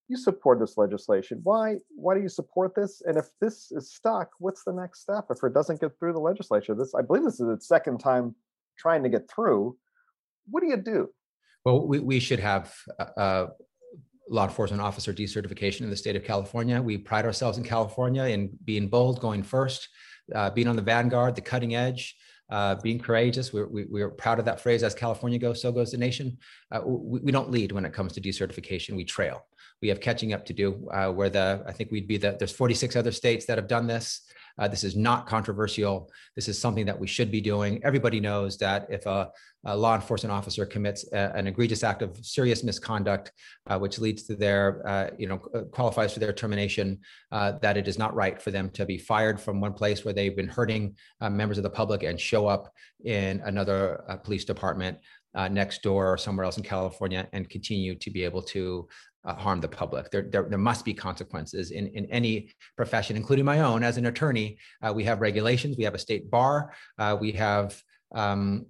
You 0.09 0.19
support 0.19 0.61
this 0.61 0.77
legislation. 0.77 1.41
Why? 1.43 1.77
Why 1.89 2.15
do 2.15 2.21
you 2.21 2.29
support 2.29 2.75
this? 2.75 3.03
And 3.07 3.17
if 3.17 3.27
this 3.41 3.73
is 3.73 3.95
stuck, 3.95 4.29
what's 4.39 4.63
the 4.65 4.73
next 4.73 5.01
step? 5.01 5.27
If 5.31 5.43
it 5.43 5.55
doesn't 5.55 5.81
get 5.81 5.99
through 5.99 6.13
the 6.13 6.21
legislature, 6.21 6.75
this 6.75 6.95
I 6.95 7.01
believe 7.01 7.25
this 7.25 7.41
is 7.41 7.49
its 7.49 7.67
second 7.67 7.99
time 7.99 8.35
trying 8.79 9.03
to 9.05 9.09
get 9.09 9.31
through 9.31 9.77
what 10.49 10.61
do 10.61 10.69
you 10.69 10.77
do? 10.77 11.09
Well, 11.65 11.87
we, 11.87 11.99
we 11.99 12.21
should 12.21 12.41
have 12.41 12.75
a 12.99 13.49
law 14.29 14.45
enforcement 14.45 14.83
officer 14.83 15.13
decertification 15.13 15.83
in 15.83 15.91
the 15.91 15.97
state 15.97 16.17
of 16.17 16.25
California. 16.25 16.81
We 16.81 16.99
pride 16.99 17.25
ourselves 17.25 17.59
in 17.59 17.65
California 17.65 18.25
in 18.25 18.51
being 18.65 18.89
bold, 18.89 19.21
going 19.21 19.43
first, 19.43 19.89
uh, 20.35 20.51
being 20.51 20.69
on 20.69 20.77
the 20.77 20.83
vanguard, 20.83 21.35
the 21.35 21.41
cutting 21.41 21.75
edge, 21.75 22.17
uh, 22.51 22.75
being 22.77 22.99
courageous. 22.99 23.53
We're, 23.53 23.69
we, 23.69 23.85
we 23.85 24.03
are 24.03 24.11
proud 24.11 24.39
of 24.39 24.45
that 24.45 24.61
phrase. 24.61 24.83
As 24.83 24.95
California 24.95 25.39
goes, 25.39 25.63
so 25.63 25.73
goes 25.73 25.91
the 25.91 25.99
nation. 25.99 26.39
Uh, 26.71 26.81
we, 26.85 27.21
we, 27.21 27.33
don't 27.33 27.51
lead 27.51 27.73
when 27.73 27.85
it 27.85 27.93
comes 27.93 28.13
to 28.15 28.21
decertification. 28.21 28.97
We 28.97 29.05
trail. 29.05 29.47
We 29.81 29.89
have 29.89 30.01
catching 30.01 30.33
up 30.33 30.45
to 30.47 30.53
do. 30.53 30.87
Uh, 30.93 31.11
where 31.11 31.31
the 31.31 31.63
I 31.67 31.73
think 31.73 31.91
we'd 31.91 32.09
be 32.09 32.17
the 32.17 32.37
there's 32.39 32.53
46 32.53 32.97
other 32.97 33.13
states 33.13 33.47
that 33.47 33.59
have 33.59 33.69
done 33.69 33.87
this. 33.87 34.23
Uh, 34.59 34.69
this 34.69 34.85
is 34.85 34.95
not 34.97 35.27
controversial. 35.27 36.11
This 36.37 36.49
is 36.49 36.59
something 36.59 36.87
that 36.87 36.99
we 36.99 37.07
should 37.07 37.31
be 37.31 37.41
doing. 37.41 37.83
Everybody 37.85 38.21
knows 38.21 38.57
that 38.59 38.87
if 38.89 39.05
a, 39.07 39.31
a 39.65 39.77
law 39.77 39.95
enforcement 39.95 40.33
officer 40.33 40.65
commits 40.65 41.05
a, 41.13 41.33
an 41.35 41.47
egregious 41.47 41.83
act 41.83 42.03
of 42.03 42.17
serious 42.25 42.63
misconduct, 42.63 43.33
uh, 43.67 43.79
which 43.79 43.99
leads 43.99 44.23
to 44.25 44.37
their, 44.37 44.87
uh, 44.87 45.11
you 45.19 45.27
know, 45.27 45.41
uh, 45.55 45.63
qualifies 45.73 46.13
for 46.13 46.21
their 46.21 46.33
termination, 46.33 46.99
uh, 47.33 47.53
that 47.63 47.77
it 47.77 47.89
is 47.89 47.99
not 47.99 48.15
right 48.15 48.41
for 48.41 48.51
them 48.51 48.71
to 48.71 48.87
be 48.87 48.99
fired 48.99 49.41
from 49.41 49.61
one 49.61 49.73
place 49.73 50.05
where 50.05 50.15
they've 50.15 50.37
been 50.37 50.49
hurting 50.49 50.97
uh, 51.21 51.31
members 51.31 51.59
of 51.59 51.65
the 51.65 51.71
public 51.71 52.03
and 52.03 52.21
show 52.21 52.47
up 52.47 52.73
in 53.05 53.41
another 53.45 54.21
police 54.25 54.45
department 54.45 54.99
uh, 55.35 55.49
next 55.49 55.83
door 55.83 56.13
or 56.13 56.17
somewhere 56.17 56.45
else 56.45 56.57
in 56.57 56.63
California 56.63 57.29
and 57.33 57.49
continue 57.51 57.95
to 57.97 58.11
be 58.11 58.25
able 58.25 58.43
to 58.43 58.89
uh, 59.25 59.35
harm 59.35 59.61
the 59.61 59.69
public. 59.69 60.11
There, 60.11 60.23
there, 60.23 60.43
there, 60.49 60.59
must 60.59 60.85
be 60.85 60.95
consequences 60.95 61.71
in, 61.71 61.89
in 61.89 62.07
any 62.07 62.51
profession, 62.77 63.17
including 63.17 63.45
my 63.45 63.61
own. 63.61 63.83
As 63.83 63.97
an 63.97 64.07
attorney, 64.07 64.59
uh, 64.83 64.93
we 64.93 65.05
have 65.05 65.21
regulations, 65.21 65.77
we 65.77 65.85
have 65.85 65.95
a 65.95 65.99
state 65.99 66.31
bar, 66.31 66.75
uh, 66.99 67.17
we 67.19 67.33
have 67.33 67.81
um, 68.15 68.67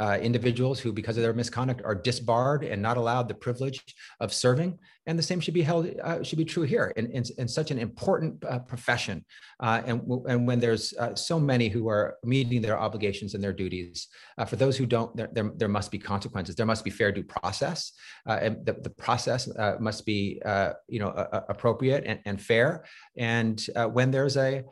uh, 0.00 0.18
individuals 0.20 0.80
who, 0.80 0.92
because 0.92 1.16
of 1.16 1.22
their 1.22 1.32
misconduct, 1.32 1.82
are 1.84 1.94
disbarred 1.94 2.64
and 2.64 2.80
not 2.80 2.96
allowed 2.96 3.28
the 3.28 3.34
privilege 3.34 3.82
of 4.20 4.32
serving. 4.32 4.78
And 5.06 5.18
the 5.18 5.22
same 5.22 5.40
should 5.40 5.54
be 5.54 5.62
held 5.62 5.88
uh, 6.02 6.22
should 6.22 6.38
be 6.38 6.44
true 6.44 6.62
here 6.62 6.92
in, 6.96 7.10
in, 7.10 7.24
in 7.38 7.48
such 7.48 7.70
an 7.70 7.78
important 7.78 8.44
uh, 8.44 8.60
profession. 8.60 9.24
Uh, 9.60 9.82
and, 9.84 10.00
and 10.28 10.46
when 10.46 10.60
there's 10.60 10.94
uh, 10.94 11.14
so 11.14 11.38
many 11.38 11.68
who 11.68 11.88
are 11.88 12.16
meeting 12.24 12.62
their 12.62 12.78
obligations 12.78 13.34
and 13.34 13.42
their 13.42 13.52
duties, 13.52 14.08
uh, 14.38 14.44
for 14.44 14.56
those 14.56 14.76
who 14.76 14.86
don't, 14.86 15.14
there, 15.16 15.28
there, 15.32 15.50
there, 15.56 15.68
must 15.68 15.90
be 15.90 15.98
consequences. 15.98 16.54
There 16.54 16.66
must 16.66 16.84
be 16.84 16.90
fair 16.90 17.10
due 17.10 17.24
process, 17.24 17.92
and 18.26 18.64
the, 18.64 18.74
the 18.74 18.90
process 18.90 19.48
must 19.80 20.06
be 20.06 20.40
you 20.88 21.00
know 21.00 21.08
appropriate 21.48 22.04
and, 22.06 22.20
and 22.24 22.40
fair. 22.40 22.84
And 23.16 23.60
when 23.92 24.10
there's 24.10 24.36
a 24.36 24.64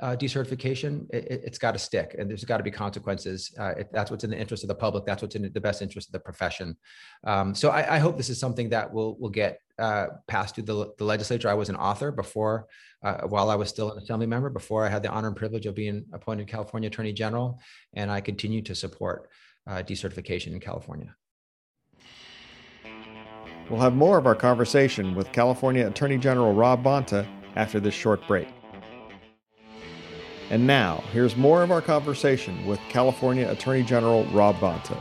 uh, 0.00 0.16
decertification, 0.16 1.06
it, 1.12 1.44
has 1.46 1.58
got 1.58 1.72
to 1.72 1.78
stick 1.78 2.16
and 2.18 2.28
there's 2.28 2.44
got 2.44 2.56
to 2.56 2.64
be 2.64 2.70
consequences. 2.70 3.52
Uh, 3.58 3.74
that's 3.92 4.10
what's 4.10 4.24
in 4.24 4.30
the 4.30 4.38
interest 4.38 4.64
of 4.64 4.68
the 4.68 4.74
public. 4.74 5.04
That's 5.06 5.22
what's 5.22 5.36
in 5.36 5.50
the 5.52 5.60
best 5.60 5.82
interest 5.82 6.08
of 6.08 6.12
the 6.12 6.20
profession. 6.20 6.76
Um, 7.24 7.54
so 7.54 7.70
I, 7.70 7.96
I, 7.96 7.98
hope 7.98 8.16
this 8.16 8.28
is 8.28 8.38
something 8.38 8.68
that 8.70 8.92
will 8.92 9.16
will 9.18 9.30
get 9.30 9.60
uh, 9.78 10.06
passed 10.26 10.56
through 10.56 10.64
the, 10.64 10.92
the 10.98 11.04
legislature. 11.04 11.48
I 11.48 11.54
was 11.54 11.68
an 11.68 11.76
author 11.76 12.10
before, 12.10 12.66
uh, 13.04 13.22
while 13.28 13.50
I 13.50 13.54
was 13.54 13.68
still 13.68 13.92
an 13.92 14.02
assembly 14.02 14.26
member, 14.26 14.50
before 14.50 14.84
I 14.84 14.88
had 14.88 15.02
the 15.02 15.10
honor 15.10 15.28
and 15.28 15.36
privilege 15.36 15.66
of 15.66 15.74
being 15.74 16.04
appointed 16.12 16.48
California 16.48 16.88
Attorney 16.88 17.12
General, 17.12 17.60
and 17.94 18.10
I 18.10 18.20
continue 18.20 18.62
to 18.62 18.74
support 18.74 19.28
uh, 19.68 19.82
decertification 19.82 20.48
in 20.48 20.60
California. 20.60 21.14
We'll 23.70 23.80
have 23.80 23.94
more 23.94 24.18
of 24.18 24.26
our 24.26 24.34
conversation 24.34 25.14
with 25.14 25.32
California 25.32 25.86
Attorney 25.86 26.18
General 26.18 26.52
Rob 26.52 26.82
Bonta 26.82 27.26
after 27.56 27.80
this 27.80 27.94
short 27.94 28.26
break. 28.26 28.48
And 30.50 30.66
now, 30.66 31.02
here's 31.12 31.36
more 31.36 31.62
of 31.62 31.70
our 31.70 31.80
conversation 31.80 32.66
with 32.66 32.78
California 32.90 33.50
Attorney 33.50 33.82
General 33.82 34.24
Rob 34.26 34.56
Bonta. 34.56 35.00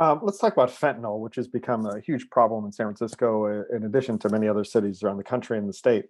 Um, 0.00 0.20
let's 0.22 0.38
talk 0.38 0.52
about 0.52 0.70
fentanyl, 0.70 1.20
which 1.20 1.36
has 1.36 1.48
become 1.48 1.86
a 1.86 2.00
huge 2.00 2.28
problem 2.30 2.64
in 2.64 2.72
San 2.72 2.86
Francisco, 2.86 3.46
uh, 3.46 3.76
in 3.76 3.84
addition 3.84 4.18
to 4.20 4.28
many 4.28 4.48
other 4.48 4.64
cities 4.64 5.02
around 5.02 5.16
the 5.16 5.24
country 5.24 5.58
and 5.58 5.68
the 5.68 5.72
state. 5.72 6.06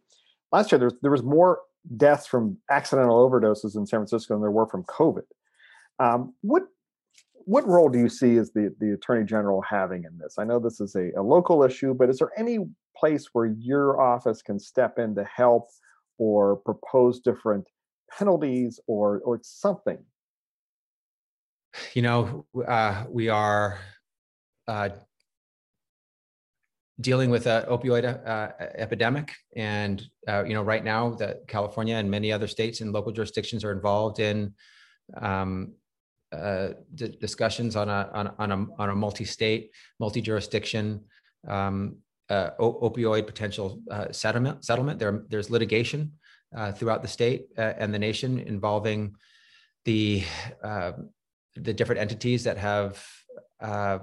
Last 0.52 0.72
year, 0.72 0.78
there 0.78 0.90
there 1.02 1.10
was 1.10 1.22
more 1.22 1.60
deaths 1.96 2.26
from 2.26 2.58
accidental 2.70 3.28
overdoses 3.28 3.76
in 3.76 3.86
San 3.86 4.00
Francisco 4.00 4.34
than 4.34 4.42
there 4.42 4.50
were 4.50 4.66
from 4.66 4.84
COVID. 4.84 5.24
Um, 5.98 6.34
what 6.42 6.64
what 7.44 7.66
role 7.66 7.88
do 7.88 7.98
you 7.98 8.10
see 8.10 8.36
as 8.36 8.50
the, 8.52 8.74
the 8.78 8.92
attorney 8.92 9.24
general 9.24 9.62
having 9.62 10.04
in 10.04 10.18
this? 10.18 10.34
I 10.38 10.44
know 10.44 10.58
this 10.58 10.80
is 10.80 10.94
a, 10.94 11.10
a 11.16 11.22
local 11.22 11.62
issue, 11.62 11.94
but 11.94 12.10
is 12.10 12.18
there 12.18 12.30
any 12.36 12.58
place 12.94 13.30
where 13.32 13.46
your 13.46 14.00
office 14.00 14.42
can 14.42 14.58
step 14.58 14.98
in 14.98 15.14
to 15.14 15.24
help 15.24 15.68
or 16.18 16.56
propose 16.56 17.20
different 17.20 17.66
penalties 18.10 18.80
or 18.86 19.20
or 19.24 19.40
something. 19.42 19.98
You 21.94 22.02
know 22.02 22.46
uh, 22.66 23.04
we 23.08 23.28
are 23.28 23.78
uh, 24.66 24.90
dealing 27.00 27.30
with 27.30 27.46
an 27.46 27.64
opioid 27.66 28.04
uh, 28.04 28.52
epidemic 28.74 29.34
and 29.56 30.02
uh, 30.26 30.44
you 30.44 30.54
know 30.54 30.62
right 30.62 30.84
now 30.84 31.10
that 31.10 31.46
california 31.46 31.94
and 31.94 32.10
many 32.10 32.32
other 32.32 32.48
states 32.48 32.80
and 32.80 32.92
local 32.92 33.12
jurisdictions 33.12 33.64
are 33.64 33.72
involved 33.72 34.18
in 34.18 34.52
um, 35.16 35.72
uh, 36.32 36.70
d- 36.94 37.16
discussions 37.20 37.76
on 37.76 37.88
a 37.88 38.10
on, 38.12 38.34
on 38.38 38.52
a 38.52 38.66
on 38.82 38.90
a 38.90 38.94
multi-state 38.94 39.70
multi-jurisdiction 40.00 41.00
um, 41.46 41.96
uh, 42.30 42.50
opioid 42.60 43.26
potential 43.26 43.80
uh, 43.90 44.12
settlement. 44.12 44.64
Settlement. 44.64 44.98
There, 44.98 45.24
there's 45.28 45.50
litigation 45.50 46.12
uh, 46.56 46.72
throughout 46.72 47.02
the 47.02 47.08
state 47.08 47.46
uh, 47.56 47.74
and 47.78 47.92
the 47.92 47.98
nation 47.98 48.38
involving 48.38 49.14
the 49.84 50.22
uh, 50.62 50.92
the 51.56 51.72
different 51.72 52.00
entities 52.00 52.44
that 52.44 52.56
have 52.56 53.04
uh, 53.60 53.98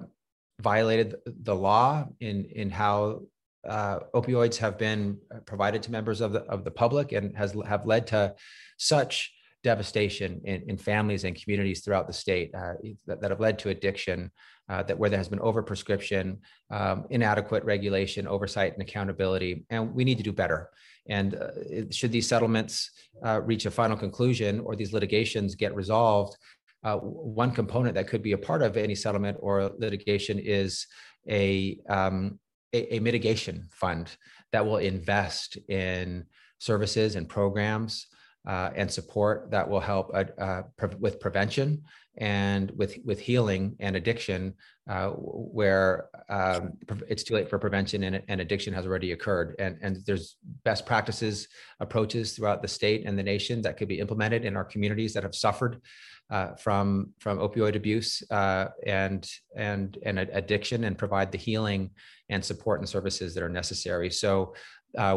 violated 0.61 1.15
the 1.25 1.55
law 1.55 2.07
in 2.19 2.45
in 2.45 2.69
how 2.69 3.21
opioids 3.65 4.57
have 4.57 4.77
been 4.77 5.17
provided 5.45 5.81
to 5.81 5.91
members 5.91 6.21
of 6.21 6.33
the 6.33 6.41
of 6.41 6.63
the 6.63 6.71
public 6.71 7.11
and 7.13 7.35
has 7.35 7.55
have 7.65 7.85
led 7.85 8.05
to 8.05 8.35
such 8.77 9.31
devastation 9.63 10.39
in, 10.43 10.61
in 10.69 10.77
families 10.77 11.23
and 11.23 11.41
communities 11.41 11.81
throughout 11.81 12.05
the 12.05 12.13
state 12.13 12.51
that, 12.51 13.19
that, 13.19 13.31
have 13.31 13.39
led 13.39 13.57
to 13.57 13.69
addiction, 13.69 14.31
uh, 14.69 14.83
that 14.83 14.97
where 14.97 15.09
there 15.09 15.19
has 15.19 15.29
been 15.29 15.39
overprescription, 15.39 16.37
um, 16.71 17.05
inadequate 17.09 17.63
regulation, 17.63 18.27
oversight, 18.27 18.73
and 18.73 18.81
accountability, 18.81 19.65
and 19.69 19.93
we 19.93 20.03
need 20.03 20.17
to 20.17 20.23
do 20.23 20.33
better. 20.33 20.69
And 21.07 21.35
uh, 21.35 21.91
should 21.91 22.11
these 22.11 22.27
settlements 22.27 22.89
uh, 23.23 23.41
reach 23.41 23.65
a 23.65 23.71
final 23.71 23.95
conclusion 23.97 24.59
or 24.59 24.75
these 24.75 24.93
litigations 24.93 25.55
get 25.55 25.75
resolved, 25.75 26.35
uh, 26.83 26.97
one 26.97 27.51
component 27.51 27.95
that 27.95 28.07
could 28.07 28.23
be 28.23 28.33
a 28.33 28.37
part 28.37 28.61
of 28.61 28.77
any 28.77 28.95
settlement 28.95 29.37
or 29.39 29.71
litigation 29.77 30.39
is 30.39 30.87
a, 31.29 31.79
um, 31.89 32.39
a, 32.73 32.95
a 32.95 32.99
mitigation 32.99 33.67
fund 33.71 34.15
that 34.51 34.65
will 34.65 34.77
invest 34.77 35.57
in 35.69 36.25
services 36.59 37.15
and 37.15 37.27
programs 37.27 38.07
uh, 38.47 38.69
and 38.75 38.91
support 38.91 39.49
that 39.51 39.67
will 39.67 39.79
help 39.79 40.11
uh, 40.13 40.23
uh, 40.39 40.61
pre- 40.77 40.95
with 40.99 41.19
prevention 41.19 41.83
and 42.17 42.71
with 42.71 42.97
with 43.03 43.19
healing 43.19 43.75
and 43.79 43.95
addiction 43.95 44.53
uh, 44.89 45.09
where 45.09 46.09
um, 46.29 46.73
it's 47.09 47.23
too 47.23 47.33
late 47.33 47.49
for 47.49 47.57
prevention 47.57 48.03
and, 48.03 48.21
and, 48.27 48.39
addiction 48.39 48.73
has 48.73 48.85
already 48.85 49.11
occurred. 49.11 49.55
And 49.59 49.77
and 49.81 49.97
there's 50.05 50.37
best 50.63 50.85
practices 50.85 51.47
approaches 51.79 52.33
throughout 52.33 52.61
the 52.61 52.67
state 52.67 53.05
and 53.05 53.17
the 53.17 53.23
nation 53.23 53.61
that 53.63 53.77
could 53.77 53.87
be 53.87 53.99
implemented 53.99 54.45
in 54.45 54.55
our 54.55 54.63
communities 54.63 55.13
that 55.13 55.23
have 55.23 55.35
suffered 55.35 55.81
uh, 56.29 56.55
from 56.55 57.11
from 57.19 57.39
opioid 57.39 57.75
abuse 57.75 58.23
uh, 58.31 58.67
and 58.85 59.29
and 59.55 59.97
and 60.03 60.19
addiction 60.19 60.83
and 60.83 60.97
provide 60.97 61.31
the 61.31 61.37
healing 61.37 61.89
and 62.29 62.43
support 62.43 62.79
and 62.79 62.87
services 62.87 63.33
that 63.33 63.43
are 63.43 63.49
necessary. 63.49 64.09
So 64.09 64.53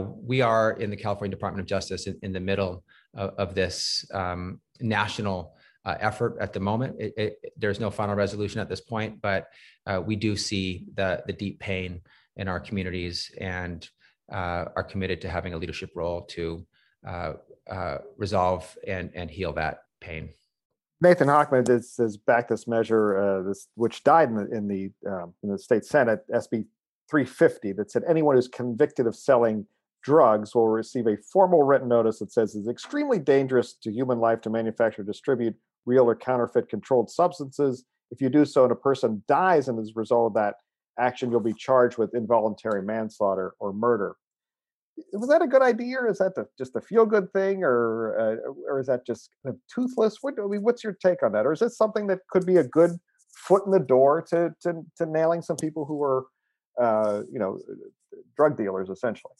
we 0.05 0.41
are 0.41 0.73
in 0.73 0.91
the 0.91 0.97
California 0.97 1.31
Department 1.31 1.61
of 1.61 1.67
Justice 1.69 2.09
in, 2.09 2.19
in 2.23 2.33
the 2.33 2.41
middle 2.41 2.83
of, 3.15 3.31
of 3.39 3.55
this 3.55 4.05
um, 4.13 4.61
national 4.81 5.55
uh, 5.88 5.96
effort 6.01 6.37
at 6.38 6.53
the 6.53 6.61
moment. 6.61 6.94
It, 6.98 7.14
it, 7.16 7.53
there's 7.57 7.81
no 7.81 7.90
final 7.90 8.14
resolution 8.14 8.61
at 8.61 8.68
this 8.68 8.83
point, 8.83 9.22
but 9.22 9.46
uh, 9.87 10.03
we 10.05 10.16
do 10.16 10.37
see 10.37 10.85
the, 10.94 11.22
the 11.27 11.33
deep 11.33 11.61
pain 11.61 12.03
in 12.37 12.46
our 12.46 12.61
communities 12.61 13.31
and 13.40 13.88
uh, 14.31 14.66
are 14.77 14.85
committed 14.85 15.22
to 15.22 15.31
having 15.31 15.55
a 15.55 15.57
leadership 15.57 15.90
role 15.94 16.27
to 16.27 16.66
uh, 17.07 17.33
uh, 17.70 17.98
resolve 18.18 18.77
and, 18.87 19.11
and 19.14 19.31
heal 19.31 19.55
that 19.55 19.79
pain. 20.03 20.29
Nathan 21.01 21.29
Hochman 21.29 21.66
has, 21.66 22.18
backed 22.18 22.51
this 22.51 22.68
measure, 22.68 23.16
uh, 23.16 23.42
this 23.48 23.68
which 23.74 24.05
died 24.05 24.29
in 24.29 24.35
the 24.37 24.46
in 24.55 24.68
the, 24.68 24.90
um, 25.11 25.33
in 25.42 25.48
the 25.48 25.59
state 25.59 25.87
senate, 25.87 26.20
SB 26.31 26.66
350, 27.09 27.72
that 27.72 27.90
said 27.90 28.03
anyone 28.07 28.37
who's 28.37 28.48
convicted 28.48 29.07
of 29.07 29.16
selling 29.16 29.64
drugs 30.03 30.55
will 30.55 30.68
receive 30.68 31.07
a 31.07 31.16
formal 31.33 31.62
written 31.62 31.88
notice 31.88 32.18
that 32.18 32.33
says 32.33 32.55
it's 32.55 32.68
extremely 32.68 33.18
dangerous 33.18 33.74
to 33.74 33.90
human 33.90 34.18
life 34.18 34.40
to 34.42 34.51
manufacture 34.51 35.03
distribute 35.03 35.55
real 35.88 36.05
or 36.05 36.14
counterfeit 36.14 36.68
controlled 36.68 37.11
substances. 37.11 37.85
If 38.11 38.20
you 38.20 38.29
do 38.29 38.44
so 38.44 38.62
and 38.62 38.72
a 38.72 38.77
person 38.77 39.22
dies 39.27 39.68
and 39.68 39.79
as 39.81 39.88
a 39.88 39.98
result 39.98 40.31
of 40.31 40.35
that 40.35 40.55
action, 40.98 41.31
you'll 41.31 41.40
be 41.40 41.55
charged 41.55 41.98
with 41.98 42.14
involuntary 42.14 42.83
manslaughter 42.83 43.55
or 43.59 43.72
murder. 43.72 44.16
Was 45.12 45.29
that 45.29 45.42
a 45.42 45.46
good 45.46 45.62
idea, 45.62 45.98
or 46.01 46.11
is 46.11 46.18
that 46.18 46.35
the, 46.35 46.46
just 46.59 46.74
a 46.74 46.81
feel-good 46.81 47.33
thing, 47.33 47.62
or 47.62 48.18
uh, 48.18 48.51
or 48.68 48.81
is 48.81 48.88
that 48.88 49.07
just 49.07 49.31
kind 49.44 49.55
of 49.55 49.61
toothless? 49.72 50.16
What, 50.22 50.35
I 50.42 50.46
mean, 50.46 50.64
what's 50.64 50.83
your 50.83 50.94
take 50.94 51.22
on 51.22 51.31
that, 51.33 51.46
or 51.46 51.53
is 51.53 51.61
this 51.61 51.77
something 51.77 52.09
that 52.09 52.18
could 52.29 52.44
be 52.44 52.57
a 52.57 52.64
good 52.64 52.98
foot 53.33 53.62
in 53.64 53.70
the 53.70 53.79
door 53.79 54.22
to 54.31 54.53
to, 54.62 54.83
to 54.96 55.07
nailing 55.07 55.40
some 55.40 55.57
people 55.57 55.85
who 55.85 56.03
are, 56.03 56.27
uh, 56.83 57.22
you 57.33 57.38
know, 57.38 57.61
drug 58.37 58.57
dealers 58.57 58.88
essentially 58.88 59.33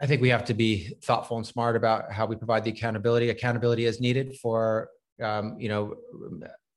i 0.00 0.06
think 0.06 0.20
we 0.22 0.28
have 0.28 0.44
to 0.44 0.54
be 0.54 0.94
thoughtful 1.02 1.36
and 1.36 1.46
smart 1.46 1.76
about 1.76 2.10
how 2.10 2.24
we 2.24 2.36
provide 2.36 2.64
the 2.64 2.70
accountability 2.70 3.30
accountability 3.30 3.84
is 3.84 4.00
needed 4.00 4.36
for 4.36 4.88
um, 5.22 5.56
you 5.58 5.68
know 5.68 5.94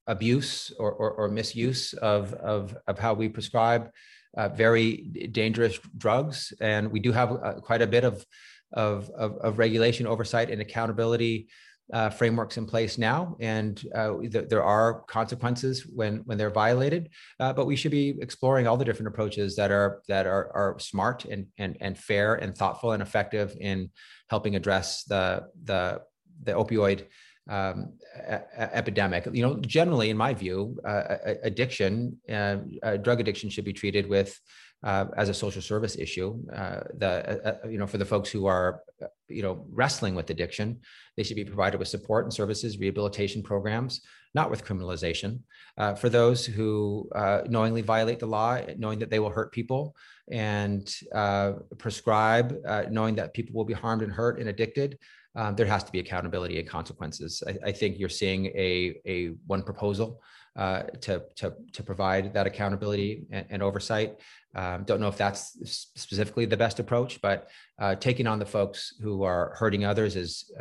abuse 0.08 0.72
or, 0.80 0.92
or, 0.92 1.12
or, 1.12 1.30
misuse 1.30 1.94
of, 1.94 2.34
of, 2.34 2.76
of 2.88 2.98
how 2.98 3.14
we 3.14 3.30
prescribe 3.30 3.90
uh, 4.36 4.50
very 4.50 4.98
dangerous 5.32 5.78
drugs 5.98 6.52
and 6.60 6.92
we 6.92 7.00
do 7.00 7.12
have 7.12 7.32
uh, 7.32 7.54
quite 7.62 7.82
a 7.82 7.88
bit 7.88 8.04
of, 8.04 8.26
of, 8.74 9.10
of, 9.12 9.38
of 9.38 9.60
regulation 9.60 10.08
oversight 10.08 10.50
and 10.50 10.60
accountability 10.60 11.48
uh, 11.94 12.10
frameworks 12.10 12.58
in 12.58 12.66
place 12.66 12.98
now, 12.98 13.36
and 13.40 13.84
uh, 13.94 14.18
th- 14.20 14.48
there 14.48 14.64
are 14.64 15.02
consequences 15.02 15.86
when 15.86 16.18
when 16.20 16.38
they're 16.38 16.50
violated. 16.50 17.10
Uh, 17.40 17.52
but 17.52 17.66
we 17.66 17.76
should 17.76 17.92
be 17.92 18.16
exploring 18.22 18.66
all 18.66 18.78
the 18.78 18.86
different 18.86 19.10
approaches 19.10 19.56
that 19.58 19.72
are 19.72 20.02
that 20.08 20.26
are, 20.26 20.52
are 20.56 20.80
smart 20.80 21.26
and, 21.26 21.48
and 21.58 21.76
and 21.82 21.98
fair 21.98 22.36
and 22.36 22.56
thoughtful 22.56 22.94
and 22.94 23.04
effective 23.04 23.56
in 23.60 23.90
helping 24.30 24.56
address 24.56 25.04
the 25.04 25.44
the 25.66 26.02
the 26.44 26.54
opioid 26.54 27.08
um, 27.52 27.94
a- 28.16 28.76
epidemic. 28.76 29.28
You 29.32 29.44
know, 29.46 29.56
generally, 29.60 30.10
in 30.10 30.18
my 30.18 30.34
view, 30.34 30.80
uh, 30.86 31.18
addiction, 31.44 32.18
uh, 32.30 32.58
uh, 32.82 32.98
drug 32.98 33.20
addiction, 33.20 33.50
should 33.50 33.66
be 33.66 33.74
treated 33.74 34.08
with 34.08 34.40
uh, 34.84 35.06
as 35.18 35.28
a 35.28 35.34
social 35.34 35.62
service 35.62 35.98
issue. 35.98 36.42
Uh, 36.52 36.80
the 36.98 37.12
uh, 37.64 37.68
you 37.68 37.78
know 37.78 37.86
for 37.86 37.98
the 37.98 38.06
folks 38.06 38.30
who 38.30 38.46
are 38.46 38.82
you 39.28 39.44
know 39.44 39.66
wrestling 39.70 40.16
with 40.16 40.30
addiction, 40.30 40.80
they 41.18 41.24
should 41.24 41.36
be 41.36 41.44
provided 41.44 41.78
with 41.78 41.90
support 41.90 42.24
and 42.26 42.34
services, 42.34 42.80
rehabilitation 42.80 43.44
programs, 43.44 44.02
not 44.34 44.50
with 44.50 44.64
criminalization. 44.64 45.40
For 45.98 46.10
those 46.10 46.46
who 46.46 47.10
knowingly 47.50 47.82
violate 47.82 48.20
the 48.20 48.28
law, 48.28 48.62
knowing 48.78 49.00
that 49.00 49.10
they 49.10 49.20
will 49.20 49.30
hurt 49.30 49.52
people, 49.52 49.96
and 50.32 50.90
prescribe, 51.78 52.56
knowing 52.90 53.16
that 53.16 53.34
people 53.34 53.54
will 53.56 53.66
be 53.66 53.74
harmed 53.74 54.04
and 54.04 54.12
hurt 54.12 54.40
and 54.40 54.48
addicted. 54.48 54.98
Um, 55.36 55.56
there 55.56 55.66
has 55.66 55.84
to 55.86 55.92
be 55.92 56.00
accountability 56.00 56.60
and 56.60 56.68
consequences. 56.68 57.42
I, 57.48 57.70
I 57.70 57.72
think 57.72 58.00
you're 58.00 58.10
seeing 58.10 58.48
a, 58.48 59.00
a 59.06 59.28
one 59.48 59.64
proposal 59.64 60.22
uh, 60.56 60.84
to, 61.00 61.24
to, 61.36 61.54
to 61.72 61.84
provide 61.84 62.34
that 62.34 62.46
accountability 62.46 63.26
and, 63.32 63.46
and 63.50 63.64
oversight. 63.64 64.20
Um, 64.54 64.84
don't 64.84 65.00
know 65.00 65.08
if 65.08 65.18
that's 65.18 65.58
specifically 65.96 66.46
the 66.46 66.58
best 66.58 66.80
approach, 66.80 67.22
but 67.22 67.50
uh, 67.80 67.96
taking 67.96 68.28
on 68.28 68.40
the 68.40 68.46
folks 68.46 68.96
who 69.02 69.24
are 69.24 69.56
hurting 69.58 69.86
others 69.86 70.18
is, 70.18 70.52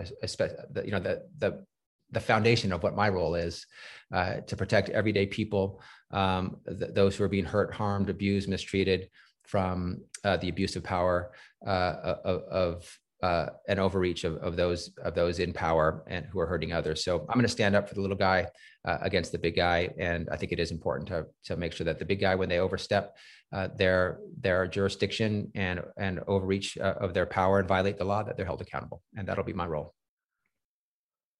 you 0.84 0.92
know, 0.92 1.00
the, 1.00 1.26
the, 1.38 1.64
the 2.12 2.20
foundation 2.20 2.72
of 2.72 2.82
what 2.84 2.94
my 2.94 3.08
role 3.08 3.34
is 3.34 3.66
uh, 4.12 4.34
to 4.46 4.56
protect 4.56 4.90
everyday 4.90 5.26
people, 5.26 5.80
um, 6.12 6.58
th- 6.66 6.94
those 6.94 7.16
who 7.16 7.24
are 7.24 7.28
being 7.28 7.44
hurt, 7.44 7.74
harmed, 7.74 8.10
abused, 8.10 8.48
mistreated 8.48 9.10
from 9.44 10.00
uh, 10.24 10.36
the 10.36 10.48
abuse 10.48 10.76
of 10.76 10.84
power 10.84 11.32
uh, 11.66 12.14
of 12.24 12.99
uh, 13.22 13.46
an 13.68 13.78
overreach 13.78 14.24
of, 14.24 14.36
of 14.36 14.56
those 14.56 14.90
of 15.04 15.14
those 15.14 15.38
in 15.38 15.52
power 15.52 16.02
and 16.06 16.26
who 16.26 16.40
are 16.40 16.46
hurting 16.46 16.72
others. 16.72 17.04
So 17.04 17.20
I'm 17.20 17.34
going 17.34 17.42
to 17.42 17.48
stand 17.48 17.76
up 17.76 17.88
for 17.88 17.94
the 17.94 18.00
little 18.00 18.16
guy 18.16 18.46
uh, 18.84 18.98
against 19.02 19.32
the 19.32 19.38
big 19.38 19.56
guy, 19.56 19.90
and 19.98 20.28
I 20.32 20.36
think 20.36 20.52
it 20.52 20.60
is 20.60 20.70
important 20.70 21.08
to 21.08 21.26
to 21.44 21.56
make 21.56 21.72
sure 21.72 21.84
that 21.84 21.98
the 21.98 22.04
big 22.04 22.20
guy, 22.20 22.34
when 22.34 22.48
they 22.48 22.60
overstep 22.60 23.16
uh, 23.52 23.68
their 23.76 24.20
their 24.40 24.66
jurisdiction 24.66 25.50
and 25.54 25.82
and 25.96 26.20
overreach 26.26 26.78
uh, 26.78 26.94
of 27.00 27.14
their 27.14 27.26
power 27.26 27.58
and 27.58 27.68
violate 27.68 27.98
the 27.98 28.04
law, 28.04 28.22
that 28.22 28.36
they're 28.36 28.46
held 28.46 28.62
accountable, 28.62 29.02
and 29.16 29.28
that'll 29.28 29.44
be 29.44 29.52
my 29.52 29.66
role. 29.66 29.94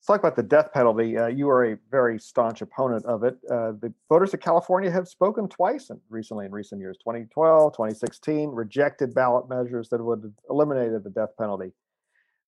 Let's 0.01 0.07
talk 0.07 0.21
about 0.21 0.37
the 0.37 0.43
death 0.43 0.73
penalty. 0.73 1.19
Uh, 1.19 1.27
you 1.27 1.51
are 1.51 1.73
a 1.73 1.77
very 1.91 2.19
staunch 2.19 2.63
opponent 2.63 3.05
of 3.05 3.23
it. 3.23 3.37
Uh, 3.51 3.73
the 3.73 3.93
voters 4.09 4.33
of 4.33 4.41
California 4.41 4.91
have 4.91 5.07
spoken 5.07 5.47
twice 5.47 5.91
in, 5.91 6.01
recently 6.09 6.47
in 6.47 6.53
recent 6.53 6.81
years 6.81 6.97
2012, 7.05 7.75
2016, 7.75 8.49
rejected 8.49 9.13
ballot 9.13 9.47
measures 9.51 9.91
that 9.91 10.03
would 10.03 10.23
have 10.23 10.33
eliminated 10.49 11.05
the 11.05 11.11
death 11.11 11.37
penalty. 11.39 11.73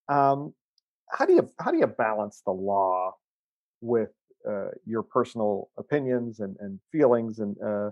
Um, 0.09 0.55
how 1.11 1.27
do 1.27 1.35
you 1.35 1.51
how 1.61 1.71
do 1.71 1.77
you 1.77 1.87
balance 1.87 2.41
the 2.47 2.53
law 2.53 3.17
with 3.83 4.12
uh, 4.49 4.69
your 4.87 5.03
personal 5.03 5.69
opinions 5.77 6.41
and, 6.41 6.57
and 6.59 6.81
feelings 6.91 7.41
and 7.41 7.55
uh, 7.62 7.91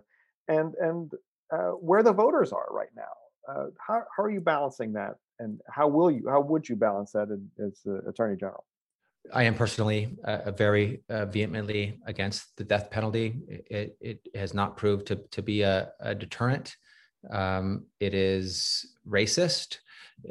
and 0.49 0.73
and 0.77 1.13
uh, 1.53 1.73
where 1.73 2.03
the 2.03 2.15
voters 2.15 2.51
are 2.51 2.69
right 2.71 2.89
now? 2.97 3.13
Uh, 3.47 3.67
how, 3.87 4.05
how 4.17 4.23
are 4.23 4.31
you 4.31 4.41
balancing 4.41 4.95
that, 4.95 5.17
and 5.39 5.61
how 5.69 5.87
will 5.87 6.11
you 6.11 6.27
how 6.31 6.41
would 6.41 6.67
you 6.67 6.77
balance 6.77 7.13
that 7.13 7.29
as 7.63 7.85
Attorney 8.09 8.37
General? 8.37 8.65
I 9.33 9.45
am 9.45 9.55
personally 9.55 10.17
uh, 10.25 10.51
very 10.51 11.03
uh, 11.09 11.27
vehemently 11.27 11.99
against 12.07 12.57
the 12.57 12.65
death 12.65 12.91
penalty. 12.91 13.37
It, 13.49 13.97
it 14.01 14.21
has 14.35 14.55
not 14.55 14.77
proved 14.77 15.07
to, 15.09 15.17
to 15.31 15.43
be 15.43 15.63
a, 15.63 15.91
a 16.01 16.15
deterrent. 16.15 16.77
Um, 17.31 17.87
it 18.01 18.15
is 18.15 18.87
racist 19.09 19.79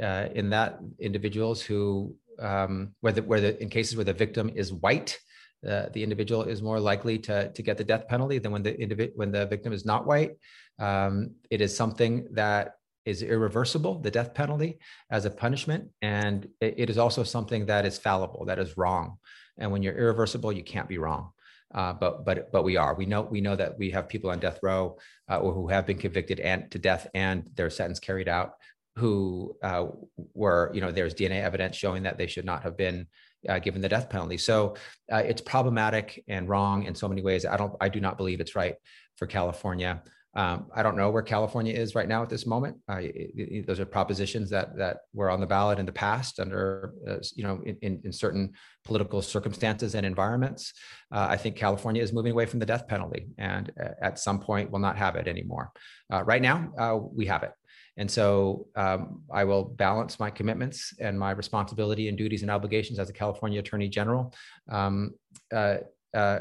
uh, 0.02 0.30
in 0.34 0.49
that 0.52 0.80
individuals 0.99 1.62
who, 1.62 2.15
um, 2.39 2.95
where, 3.02 3.13
the, 3.13 3.23
where 3.23 3.41
the, 3.41 3.62
in 3.62 3.69
cases 3.69 3.95
where 3.95 4.06
the 4.06 4.13
victim 4.13 4.52
is 4.56 4.73
white, 4.73 5.19
uh, 5.67 5.88
the 5.93 6.04
individual 6.04 6.43
is 6.43 6.62
more 6.62 6.80
likely 6.80 7.19
to, 7.19 7.52
to 7.52 7.62
get 7.62 7.78
the 7.78 7.84
death 7.84 8.08
penalty 8.08 8.39
than 8.39 8.52
when 8.52 8.63
the 8.63 8.71
individ- 8.71 9.12
when 9.15 9.32
the 9.32 9.45
victim 9.45 9.73
is 9.73 9.86
not 9.86 10.06
white. 10.06 10.32
Um, 10.80 11.32
it 11.49 11.62
is 11.62 11.75
something 11.75 12.28
that 12.32 12.75
is 13.06 13.22
irreversible, 13.24 14.00
the 14.00 14.12
death 14.12 14.34
penalty 14.34 14.80
as 15.10 15.26
a 15.26 15.30
punishment. 15.30 15.90
And 16.02 16.48
it 16.62 16.90
is 16.90 16.98
also 16.98 17.24
something 17.24 17.66
that 17.68 17.86
is 17.86 17.98
fallible, 17.98 18.46
that 18.46 18.60
is 18.60 18.78
wrong. 18.78 19.18
And 19.58 19.72
when 19.72 19.84
you're 19.84 19.98
irreversible, 19.98 20.52
you 20.52 20.64
can't 20.64 20.88
be 20.90 20.98
wrong. 20.98 21.32
uh, 21.74 21.94
but 21.94 22.26
but 22.26 22.52
but 22.52 22.64
we 22.64 22.78
are. 22.78 22.96
We 22.96 23.06
know 23.06 23.22
we 23.22 23.42
know 23.42 23.56
that 23.56 23.78
we 23.78 23.92
have 23.92 24.10
people 24.10 24.32
on 24.32 24.40
death 24.40 24.60
row 24.64 24.98
uh, 25.30 25.38
or 25.38 25.54
who 25.54 25.68
have 25.68 25.86
been 25.86 25.98
convicted 25.98 26.40
and 26.40 26.70
to 26.72 26.80
death 26.80 27.08
and 27.14 27.48
their 27.56 27.70
sentence 27.70 28.00
carried 28.00 28.28
out 28.28 28.54
who 28.96 29.56
uh, 29.64 29.86
were 30.34 30.72
you 30.74 30.82
know 30.82 30.92
there's 30.92 31.14
DNA 31.14 31.42
evidence 31.44 31.76
showing 31.76 32.04
that 32.04 32.18
they 32.18 32.28
should 32.28 32.46
not 32.46 32.64
have 32.64 32.76
been 32.76 33.08
uh, 33.48 33.60
given 33.60 33.82
the 33.82 33.90
death 33.90 34.10
penalty. 34.10 34.38
So 34.38 34.76
uh, 35.12 35.18
it's 35.18 35.42
problematic 35.42 36.24
and 36.28 36.50
wrong 36.50 36.84
in 36.84 36.96
so 36.96 37.08
many 37.08 37.22
ways. 37.22 37.46
I 37.46 37.56
don't 37.58 37.76
I 37.80 37.90
do 37.90 38.00
not 38.00 38.18
believe 38.18 38.40
it's 38.42 38.56
right 38.56 38.76
for 39.18 39.28
California. 39.28 40.02
Um, 40.36 40.68
I 40.76 40.84
don't 40.84 40.96
know 40.96 41.10
where 41.10 41.24
California 41.24 41.74
is 41.74 41.96
right 41.96 42.08
now 42.08 42.22
at 42.22 42.30
this 42.30 42.46
moment. 42.46 42.78
It, 42.88 43.32
it, 43.36 43.68
those 43.68 43.80
are 43.80 43.86
propositions 43.86 44.52
that 44.52 44.78
that 44.78 44.98
were 45.12 45.32
on 45.32 45.39
the 45.39 45.48
ballot 45.48 45.80
in 45.80 45.88
the 45.88 45.92
past 45.92 46.39
under 46.39 46.94
uh, 47.08 47.18
you 47.36 47.44
know 47.44 47.62
in, 47.65 48.00
in, 48.04 48.13
certain 48.13 48.54
political 48.86 49.24
circumstances 49.24 49.96
and 49.96 50.06
environments. 50.06 50.74
Uh, 51.12 51.26
I 51.30 51.38
think 51.38 51.56
California 51.56 52.04
is 52.04 52.13
moving 52.13 52.32
away 52.32 52.46
from 52.46 52.60
the 52.60 52.65
death 52.68 52.88
penalty, 52.88 53.30
and 53.39 53.72
uh, 53.84 53.89
at 54.04 54.20
some 54.20 54.39
point 54.39 54.70
will 54.70 54.80
not 54.80 54.98
have 54.98 55.15
it 55.15 55.28
anymore. 55.28 55.72
Uh, 56.13 56.24
right 56.24 56.44
now, 56.44 56.72
uh, 56.78 56.96
we 56.96 57.26
have 57.26 57.42
it. 57.42 57.52
And 57.98 58.10
so 58.10 58.68
um, 58.76 59.24
I 59.34 59.44
will 59.46 59.65
balance 59.65 60.20
my 60.20 60.30
commitments 60.30 60.94
and 61.00 61.20
my 61.20 61.32
responsibility 61.32 62.08
and 62.08 62.18
duties 62.18 62.44
and 62.44 62.52
obligations 62.52 63.00
as 63.00 63.10
a 63.10 63.13
California 63.13 63.60
Attorney 63.60 63.89
General 63.89 64.34
um, 64.72 65.15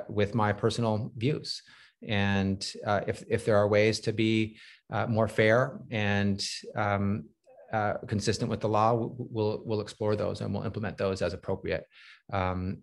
with 0.09 0.35
my 0.35 0.53
personal 0.53 1.11
views. 1.17 1.63
And 2.07 2.65
uh, 2.87 3.01
if, 3.07 3.25
if 3.29 3.45
there 3.45 3.57
are 3.57 3.69
ways 3.69 4.01
to 4.01 4.13
be 4.13 4.59
uh, 4.91 5.07
more 5.07 5.29
fair 5.29 5.81
and 5.91 6.45
um, 6.77 7.25
uh, 7.73 7.95
consistent 8.07 8.51
with 8.51 8.61
the 8.61 8.69
law, 8.69 8.95
we'll, 9.19 9.63
we'll 9.65 9.81
explore 9.81 10.17
those 10.17 10.41
and 10.41 10.53
we'll 10.53 10.65
implement 10.65 10.97
those 10.97 11.23
as 11.23 11.35
appropriate. 11.35 11.85
Um, 12.33 12.79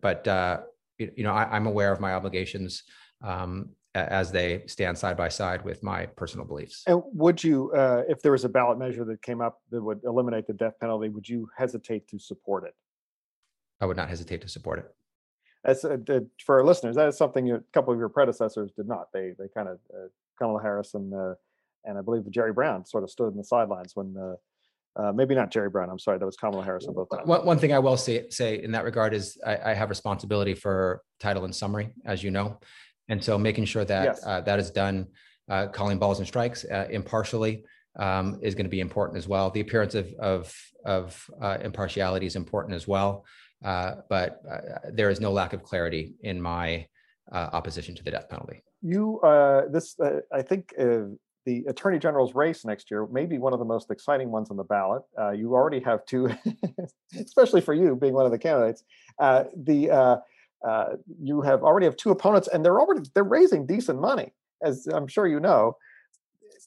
but, 0.00 0.26
uh, 0.28 0.60
you 0.98 1.24
know, 1.24 1.32
I, 1.32 1.56
am 1.56 1.66
aware 1.66 1.92
of 1.92 2.00
my 2.00 2.14
obligations 2.14 2.84
um, 3.22 3.70
as 3.94 4.32
they 4.32 4.62
stand 4.66 4.96
side 4.96 5.16
by 5.16 5.28
side 5.28 5.64
with 5.64 5.82
my 5.82 6.06
personal 6.06 6.46
beliefs. 6.46 6.82
And 6.86 7.02
would 7.12 7.42
you, 7.42 7.72
uh, 7.72 8.04
if 8.08 8.22
there 8.22 8.32
was 8.32 8.44
a 8.44 8.48
ballot 8.48 8.78
measure 8.78 9.04
that 9.04 9.20
came 9.20 9.40
up 9.40 9.58
that 9.70 9.82
would 9.82 10.00
eliminate 10.04 10.46
the 10.46 10.54
death 10.54 10.74
penalty, 10.80 11.08
would 11.08 11.28
you 11.28 11.48
hesitate 11.56 12.08
to 12.08 12.18
support 12.18 12.64
it? 12.64 12.74
I 13.80 13.86
would 13.86 13.96
not 13.96 14.08
hesitate 14.08 14.40
to 14.42 14.48
support 14.48 14.78
it 14.78 14.86
as 15.64 15.84
uh, 15.84 15.96
for 16.44 16.58
our 16.58 16.64
listeners, 16.64 16.96
that 16.96 17.08
is 17.08 17.16
something 17.16 17.50
a 17.50 17.60
couple 17.72 17.92
of 17.92 17.98
your 17.98 18.08
predecessors 18.08 18.70
did 18.76 18.88
not. 18.88 19.08
They 19.12 19.32
they 19.38 19.48
kind 19.48 19.68
of 19.68 19.78
uh, 19.92 20.08
Kamala 20.38 20.60
Harris 20.60 20.94
and 20.94 21.14
uh, 21.14 21.34
and 21.84 21.98
I 21.98 22.02
believe 22.02 22.28
Jerry 22.30 22.52
Brown 22.52 22.84
sort 22.84 23.04
of 23.04 23.10
stood 23.10 23.32
in 23.32 23.36
the 23.36 23.44
sidelines 23.44 23.94
when 23.94 24.16
uh, 24.16 25.00
uh 25.00 25.12
maybe 25.12 25.34
not 25.34 25.50
Jerry 25.50 25.70
Brown. 25.70 25.88
I'm 25.88 25.98
sorry, 25.98 26.18
that 26.18 26.26
was 26.26 26.36
Kamala 26.36 26.64
Harris 26.64 26.86
on 26.86 26.94
both 26.94 27.10
times. 27.10 27.26
One, 27.26 27.46
one 27.46 27.58
thing 27.58 27.72
I 27.72 27.78
will 27.78 27.96
say 27.96 28.28
say 28.30 28.62
in 28.62 28.72
that 28.72 28.84
regard 28.84 29.14
is 29.14 29.38
I, 29.46 29.70
I, 29.70 29.74
have 29.74 29.88
responsibility 29.88 30.54
for 30.54 31.02
title 31.20 31.44
and 31.44 31.54
summary, 31.54 31.92
as 32.04 32.24
you 32.24 32.30
know, 32.30 32.58
and 33.08 33.22
so 33.22 33.38
making 33.38 33.66
sure 33.66 33.84
that 33.84 34.04
yes. 34.04 34.26
Uh, 34.26 34.40
that 34.40 34.58
is 34.58 34.70
done, 34.70 35.08
calling 35.72 35.98
balls 35.98 36.18
and 36.18 36.26
strikes 36.26 36.64
impartially. 36.64 37.64
Um, 37.94 38.38
is 38.40 38.54
going 38.54 38.64
to 38.64 38.70
be 38.70 38.80
important 38.80 39.18
as 39.18 39.28
well. 39.28 39.50
The 39.50 39.60
appearance 39.60 39.94
of 39.94 40.10
of, 40.14 40.56
of 40.86 41.30
impartiality 41.60 42.24
is 42.24 42.36
important 42.36 42.74
as 42.74 42.88
well. 42.88 43.26
Uh, 43.64 43.96
but 44.08 44.42
uh, 44.50 44.90
there 44.92 45.10
is 45.10 45.20
no 45.20 45.32
lack 45.32 45.52
of 45.52 45.62
clarity 45.62 46.14
in 46.22 46.40
my 46.40 46.86
uh, 47.30 47.50
opposition 47.52 47.94
to 47.94 48.02
the 48.02 48.10
death 48.10 48.28
penalty. 48.28 48.62
You, 48.82 49.20
uh, 49.20 49.68
this, 49.68 49.98
uh, 50.00 50.20
I 50.32 50.42
think, 50.42 50.74
the 51.44 51.64
Attorney 51.66 51.98
General's 51.98 52.36
race 52.36 52.64
next 52.64 52.88
year 52.88 53.06
may 53.06 53.26
be 53.26 53.38
one 53.38 53.52
of 53.52 53.58
the 53.58 53.64
most 53.64 53.90
exciting 53.90 54.30
ones 54.30 54.50
on 54.50 54.56
the 54.56 54.64
ballot. 54.64 55.02
you 55.34 55.54
already 55.54 55.80
have 55.80 56.04
two, 56.06 56.30
especially 57.18 57.60
for 57.60 57.74
you 57.74 57.96
being 57.96 58.14
one 58.14 58.26
of 58.26 58.32
the 58.32 58.38
candidates. 58.38 58.84
the 59.18 60.20
you 61.20 61.40
have 61.40 61.62
already 61.62 61.86
have 61.86 61.96
two 61.96 62.10
opponents, 62.10 62.48
and 62.48 62.64
they're 62.64 62.80
already 62.80 63.08
they're 63.14 63.24
raising 63.24 63.66
decent 63.66 64.00
money, 64.00 64.32
as 64.62 64.86
I'm 64.86 65.08
sure 65.08 65.26
you 65.26 65.40
know 65.40 65.76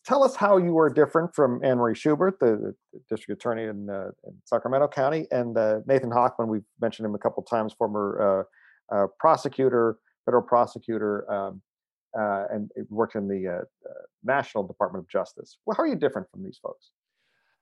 tell 0.05 0.23
us 0.23 0.35
how 0.35 0.57
you 0.57 0.77
are 0.77 0.89
different 0.89 1.33
from 1.33 1.59
Anne 1.63 1.77
Marie 1.77 1.95
Schubert, 1.95 2.39
the, 2.39 2.75
the 2.93 2.99
district 3.09 3.41
attorney 3.41 3.63
in, 3.63 3.89
uh, 3.89 4.09
in, 4.25 4.33
Sacramento 4.45 4.87
County, 4.87 5.27
and 5.31 5.57
uh, 5.57 5.79
Nathan 5.87 6.11
Hochman. 6.11 6.47
We've 6.47 6.63
mentioned 6.79 7.05
him 7.05 7.15
a 7.15 7.17
couple 7.17 7.43
times, 7.43 7.73
former 7.73 8.45
uh, 8.91 8.95
uh, 8.95 9.07
prosecutor, 9.19 9.97
federal 10.25 10.43
prosecutor, 10.43 11.31
um, 11.31 11.61
uh, 12.17 12.45
and 12.51 12.71
worked 12.89 13.15
in 13.15 13.27
the 13.27 13.47
uh, 13.47 13.89
National 14.23 14.65
Department 14.65 15.03
of 15.03 15.09
Justice. 15.09 15.57
Well, 15.65 15.75
how 15.75 15.83
are 15.83 15.87
you 15.87 15.95
different 15.95 16.29
from 16.31 16.43
these 16.43 16.59
folks? 16.61 16.91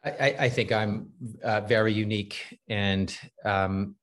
I, 0.05 0.35
I 0.37 0.49
think 0.49 0.73
I'm 0.73 1.11
very 1.65 1.93
unique, 1.93 2.59
and 2.67 3.17
um, 3.45 3.95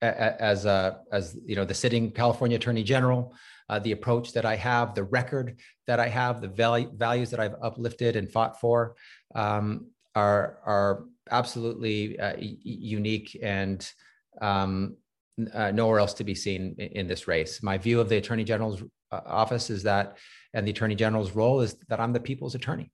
as 0.00 0.64
as 0.64 1.36
you 1.44 1.56
know, 1.56 1.64
the 1.64 1.74
sitting 1.74 2.12
California 2.12 2.56
Attorney 2.56 2.84
General 2.84 3.34
uh, 3.68 3.78
the 3.78 3.92
approach 3.92 4.32
that 4.32 4.44
I 4.44 4.56
have, 4.56 4.94
the 4.94 5.04
record 5.04 5.58
that 5.86 6.00
I 6.00 6.08
have, 6.08 6.40
the 6.40 6.48
value, 6.48 6.90
values 6.94 7.30
that 7.30 7.40
I've 7.40 7.56
uplifted 7.62 8.16
and 8.16 8.30
fought 8.30 8.60
for 8.60 8.96
um, 9.34 9.86
are 10.14 10.58
are 10.64 11.04
absolutely 11.30 12.18
uh, 12.18 12.34
unique 12.38 13.38
and 13.42 13.90
um, 14.40 14.96
uh, 15.52 15.70
nowhere 15.70 15.98
else 15.98 16.14
to 16.14 16.24
be 16.24 16.34
seen 16.34 16.74
in, 16.78 16.88
in, 16.88 17.06
this 17.06 17.26
race. 17.26 17.62
My 17.62 17.78
view 17.78 18.00
of 18.00 18.08
the 18.08 18.16
Attorney 18.16 18.44
General's 18.44 18.82
uh, 19.10 19.20
office 19.26 19.70
is 19.70 19.82
that, 19.84 20.18
and 20.52 20.66
the 20.66 20.70
Attorney 20.70 20.94
General's 20.94 21.32
role 21.32 21.60
is 21.60 21.74
that 21.88 22.00
I'm 22.00 22.12
the 22.12 22.20
people's 22.20 22.54
attorney. 22.54 22.90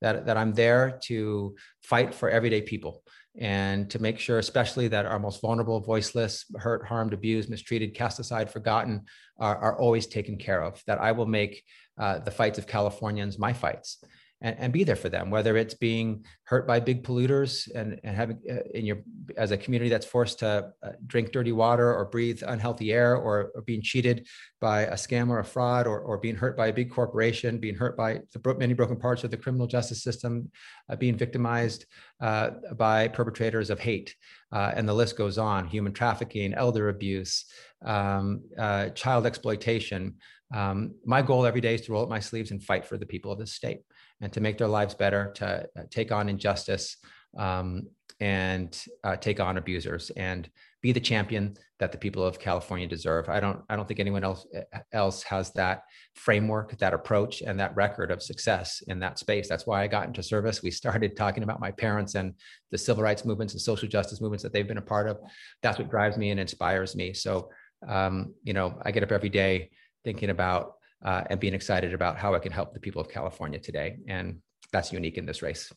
That, 0.00 0.26
that 0.26 0.36
I'm 0.36 0.52
there 0.52 0.98
to 1.04 1.54
fight 1.82 2.14
for 2.14 2.28
everyday 2.28 2.60
people 2.60 3.02
and 3.38 3.90
to 3.90 3.98
make 3.98 4.18
sure, 4.18 4.38
especially 4.38 4.88
that 4.88 5.06
our 5.06 5.18
most 5.18 5.40
vulnerable, 5.40 5.80
voiceless, 5.80 6.44
hurt, 6.56 6.86
harmed, 6.86 7.12
abused, 7.12 7.50
mistreated, 7.50 7.94
cast 7.94 8.20
aside, 8.20 8.50
forgotten 8.50 9.02
are, 9.38 9.56
are 9.56 9.78
always 9.78 10.06
taken 10.06 10.36
care 10.36 10.62
of. 10.62 10.82
That 10.86 11.00
I 11.00 11.12
will 11.12 11.26
make 11.26 11.64
uh, 11.98 12.20
the 12.20 12.30
fights 12.30 12.58
of 12.58 12.66
Californians 12.66 13.38
my 13.38 13.52
fights 13.52 14.04
and, 14.40 14.56
and 14.58 14.72
be 14.72 14.84
there 14.84 14.96
for 14.96 15.08
them, 15.08 15.30
whether 15.30 15.56
it's 15.56 15.74
being 15.74 16.24
hurt 16.44 16.66
by 16.66 16.78
big 16.78 17.02
polluters 17.02 17.68
and, 17.74 17.98
and 18.04 18.14
having 18.14 18.38
uh, 18.50 18.56
in 18.74 18.84
your 18.84 18.98
as 19.36 19.50
a 19.50 19.56
community 19.56 19.88
that's 19.88 20.06
forced 20.06 20.40
to 20.40 20.70
uh, 20.82 20.90
drink 21.06 21.32
dirty 21.32 21.52
water 21.52 21.92
or 21.94 22.04
breathe 22.04 22.42
unhealthy 22.46 22.92
air 22.92 23.16
or, 23.16 23.50
or, 23.54 23.62
being 23.62 23.80
cheated 23.80 24.26
by 24.60 24.82
a 24.82 24.94
scam 24.94 25.30
or 25.30 25.38
a 25.38 25.44
fraud 25.44 25.86
or, 25.86 26.00
or 26.00 26.18
being 26.18 26.36
hurt 26.36 26.56
by 26.56 26.66
a 26.66 26.72
big 26.72 26.90
corporation, 26.90 27.58
being 27.58 27.74
hurt 27.74 27.96
by 27.96 28.20
the 28.32 28.54
many 28.58 28.74
broken 28.74 28.96
parts 28.96 29.24
of 29.24 29.30
the 29.30 29.36
criminal 29.36 29.66
justice 29.66 30.02
system, 30.02 30.50
uh, 30.90 30.96
being 30.96 31.16
victimized 31.16 31.86
uh, 32.20 32.50
by 32.76 33.08
perpetrators 33.08 33.70
of 33.70 33.80
hate. 33.80 34.14
Uh, 34.52 34.72
and 34.76 34.88
the 34.88 34.94
list 34.94 35.16
goes 35.16 35.38
on 35.38 35.66
human 35.66 35.92
trafficking, 35.92 36.52
elder 36.54 36.90
abuse, 36.90 37.46
um, 37.84 38.42
uh, 38.58 38.90
child 38.90 39.26
exploitation. 39.26 40.14
Um, 40.54 40.94
my 41.04 41.22
goal 41.22 41.46
every 41.46 41.60
day 41.62 41.74
is 41.74 41.80
to 41.82 41.92
roll 41.92 42.02
up 42.02 42.08
my 42.08 42.20
sleeves 42.20 42.50
and 42.50 42.62
fight 42.62 42.84
for 42.84 42.98
the 42.98 43.06
people 43.06 43.32
of 43.32 43.38
this 43.38 43.54
state 43.54 43.80
and 44.20 44.32
to 44.32 44.40
make 44.40 44.58
their 44.58 44.68
lives 44.68 44.94
better, 44.94 45.32
to 45.36 45.66
uh, 45.76 45.82
take 45.90 46.12
on 46.12 46.28
injustice 46.28 46.96
um, 47.38 47.82
and 48.20 48.84
uh, 49.02 49.16
take 49.16 49.40
on 49.40 49.58
abusers 49.58 50.10
and 50.16 50.48
be 50.82 50.92
the 50.92 51.00
champion 51.00 51.56
that 51.80 51.90
the 51.90 51.98
people 51.98 52.22
of 52.22 52.38
California 52.38 52.86
deserve. 52.86 53.28
I 53.28 53.40
don't 53.40 53.62
I 53.68 53.74
don't 53.74 53.88
think 53.88 54.00
anyone 54.00 54.22
else 54.22 54.46
else 54.92 55.22
has 55.24 55.50
that 55.52 55.82
framework, 56.14 56.78
that 56.78 56.94
approach, 56.94 57.42
and 57.42 57.58
that 57.58 57.74
record 57.74 58.10
of 58.10 58.22
success 58.22 58.82
in 58.86 59.00
that 59.00 59.18
space. 59.18 59.48
That's 59.48 59.66
why 59.66 59.82
I 59.82 59.86
got 59.88 60.06
into 60.06 60.22
service. 60.22 60.62
We 60.62 60.70
started 60.70 61.16
talking 61.16 61.42
about 61.42 61.58
my 61.58 61.72
parents 61.72 62.14
and 62.14 62.34
the 62.70 62.78
civil 62.78 63.02
rights 63.02 63.24
movements 63.24 63.54
and 63.54 63.60
social 63.60 63.88
justice 63.88 64.20
movements 64.20 64.42
that 64.42 64.52
they've 64.52 64.68
been 64.68 64.78
a 64.78 64.82
part 64.82 65.08
of. 65.08 65.18
That's 65.62 65.78
what 65.78 65.90
drives 65.90 66.16
me 66.16 66.30
and 66.30 66.38
inspires 66.38 66.94
me. 66.94 67.12
So 67.14 67.50
um, 67.88 68.34
you 68.42 68.52
know, 68.52 68.78
I 68.82 68.90
get 68.90 69.02
up 69.02 69.12
every 69.12 69.28
day 69.30 69.70
thinking 70.04 70.30
about 70.30 70.74
uh, 71.04 71.24
and 71.28 71.38
being 71.38 71.54
excited 71.54 71.92
about 71.92 72.16
how 72.16 72.34
I 72.34 72.38
can 72.38 72.52
help 72.52 72.72
the 72.72 72.80
people 72.80 73.00
of 73.00 73.08
California 73.08 73.58
today. 73.58 73.98
And 74.08 74.40
that's 74.72 74.92
unique 74.92 75.18
in 75.18 75.26
this 75.26 75.42
race. 75.42 75.72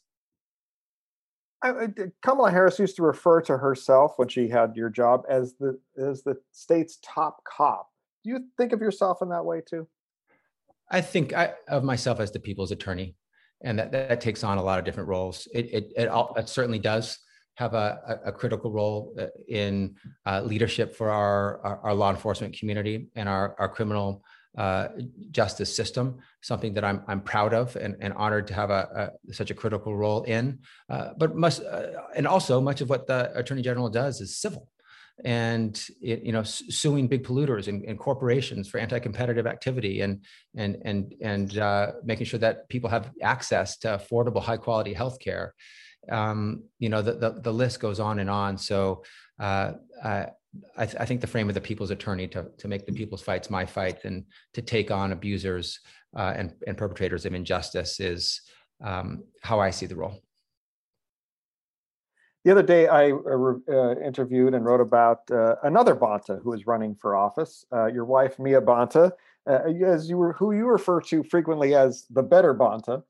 I, 1.64 1.88
Kamala 2.24 2.52
Harris 2.52 2.78
used 2.80 2.96
to 2.98 3.04
refer 3.04 3.42
to 3.42 3.58
herself 3.58 4.14
when 4.18 4.28
she 4.28 4.48
had 4.48 4.76
your 4.76 4.90
job 4.90 5.24
as 5.28 5.56
the 5.60 5.80
as 5.98 6.24
the 6.24 6.38
state's 6.52 7.00
top 7.04 7.44
cop. 7.44 7.90
Do 8.24 8.30
you 8.30 8.46
think 8.58 8.74
of 8.74 8.82
yourself 8.82 9.22
in 9.22 9.30
that 9.30 9.44
way 9.44 9.62
too? 9.68 9.88
I 10.92 11.02
think 11.02 11.34
I, 11.34 11.54
of 11.68 11.84
myself 11.84 12.20
as 12.20 12.32
the 12.32 12.40
people's 12.40 12.72
attorney, 12.72 13.16
and 13.64 13.80
that, 13.80 13.92
that 13.92 14.22
takes 14.22 14.44
on 14.44 14.60
a 14.60 14.64
lot 14.64 14.78
of 14.78 14.86
different 14.86 15.10
roles. 15.10 15.48
It 15.52 15.66
it, 15.74 15.94
it, 15.98 16.08
all, 16.10 16.36
it 16.38 16.48
certainly 16.48 16.80
does 16.80 17.18
have 17.56 17.74
a, 17.74 18.20
a, 18.24 18.32
critical 18.32 18.72
role 18.72 19.16
uh, 19.20 19.26
in 19.48 19.96
uh, 20.28 20.42
leadership 20.44 20.96
for 20.96 21.10
our, 21.10 21.60
our, 21.66 21.80
our 21.86 21.94
law 21.96 22.12
enforcement 22.12 22.56
community 22.56 23.08
and 23.16 23.28
our 23.28 23.56
our 23.58 23.68
criminal 23.68 24.24
uh, 24.58 24.88
justice 25.32 25.76
system, 25.76 26.18
something 26.42 26.74
that 26.74 26.84
I'm, 26.84 27.04
I'm 27.08 27.22
proud 27.22 27.54
of 27.54 27.76
and, 27.76 27.96
and 28.02 28.14
honored 28.14 28.48
to 28.48 28.54
have 28.54 28.70
a, 28.72 29.12
a 29.30 29.34
such 29.34 29.52
a 29.52 29.54
critical 29.54 29.96
role 29.96 30.24
in. 30.24 30.60
Uh, 30.90 31.12
but 31.18 31.36
must, 31.36 31.62
uh, 31.64 31.88
and 32.16 32.28
also 32.28 32.60
much 32.60 32.82
of 32.82 32.90
what 32.90 33.08
the 33.08 33.32
Attorney 33.38 33.62
General 33.62 33.90
does 33.90 34.20
is 34.20 34.38
civil. 34.38 34.68
And 35.24 35.80
it, 36.00 36.22
you 36.24 36.32
know 36.32 36.44
suing 36.44 37.08
big 37.08 37.24
polluters 37.24 37.68
and, 37.68 37.84
and, 37.86 37.98
corporations 37.98 38.70
for 38.70 38.78
anti-competitive 38.78 39.48
activity 39.48 40.02
and 40.02 40.24
and 40.56 40.78
and 40.86 41.16
and 41.22 41.58
uh, 41.58 41.94
making 42.04 42.28
sure 42.28 42.40
that 42.40 42.70
people 42.70 42.92
have 42.92 43.10
access 43.24 43.78
to 43.80 43.88
affordable 43.88 44.44
high 44.44 44.58
quality 44.58 44.94
health 44.94 45.20
care 45.20 45.56
um, 46.12 46.64
you 46.80 46.90
know 46.90 47.02
the, 47.02 47.14
the, 47.14 47.32
the 47.42 47.54
list 47.54 47.80
goes 47.80 48.00
on 48.00 48.20
and 48.20 48.30
on. 48.30 48.58
So 48.58 49.04
uh, 49.40 49.74
I, 50.78 50.86
th- 50.86 50.98
I, 51.00 51.06
think 51.06 51.22
the 51.22 51.28
frame 51.28 51.50
of 51.50 51.56
the 51.56 51.62
people's 51.62 51.92
attorney 51.92 52.28
to, 52.30 52.48
to 52.58 52.68
make 52.68 52.86
the 52.86 52.94
people's 52.94 53.22
fights 53.22 53.50
my 53.50 53.66
fight 53.66 54.06
and 54.06 54.26
to 54.54 54.62
take 54.62 54.92
on 54.92 55.12
abusers 55.12 55.80
uh, 56.16 56.34
and, 56.36 56.54
and 56.66 56.78
perpetrators 56.78 57.26
of 57.26 57.34
injustice 57.34 58.00
is 58.00 58.42
um, 58.84 59.24
how 59.42 59.60
I 59.60 59.70
see 59.70 59.86
the 59.86 59.96
role. 59.96 60.22
The 62.46 62.52
other 62.52 62.64
day, 62.64 62.88
I 62.88 63.12
uh, 63.12 63.54
uh 63.70 63.96
interviewed 64.00 64.54
and 64.54 64.64
wrote 64.64 64.80
about 64.80 65.30
uh, 65.30 65.56
another 65.64 65.96
Bonta 65.96 66.42
who 66.42 66.54
is 66.54 66.66
running 66.66 66.96
for 66.96 67.16
office. 67.16 67.66
Uh, 67.74 67.88
your 67.88 68.06
wife, 68.06 68.40
Mia 68.40 68.62
Bonta, 68.62 69.12
as 69.46 70.10
you 70.10 70.18
were, 70.18 70.34
who 70.34 70.54
you 70.54 70.66
refer 70.66 71.02
to 71.02 71.24
frequently 71.24 71.76
as 71.76 72.06
the 72.10 72.24
better 72.24 72.54
Bonta. 72.56 73.04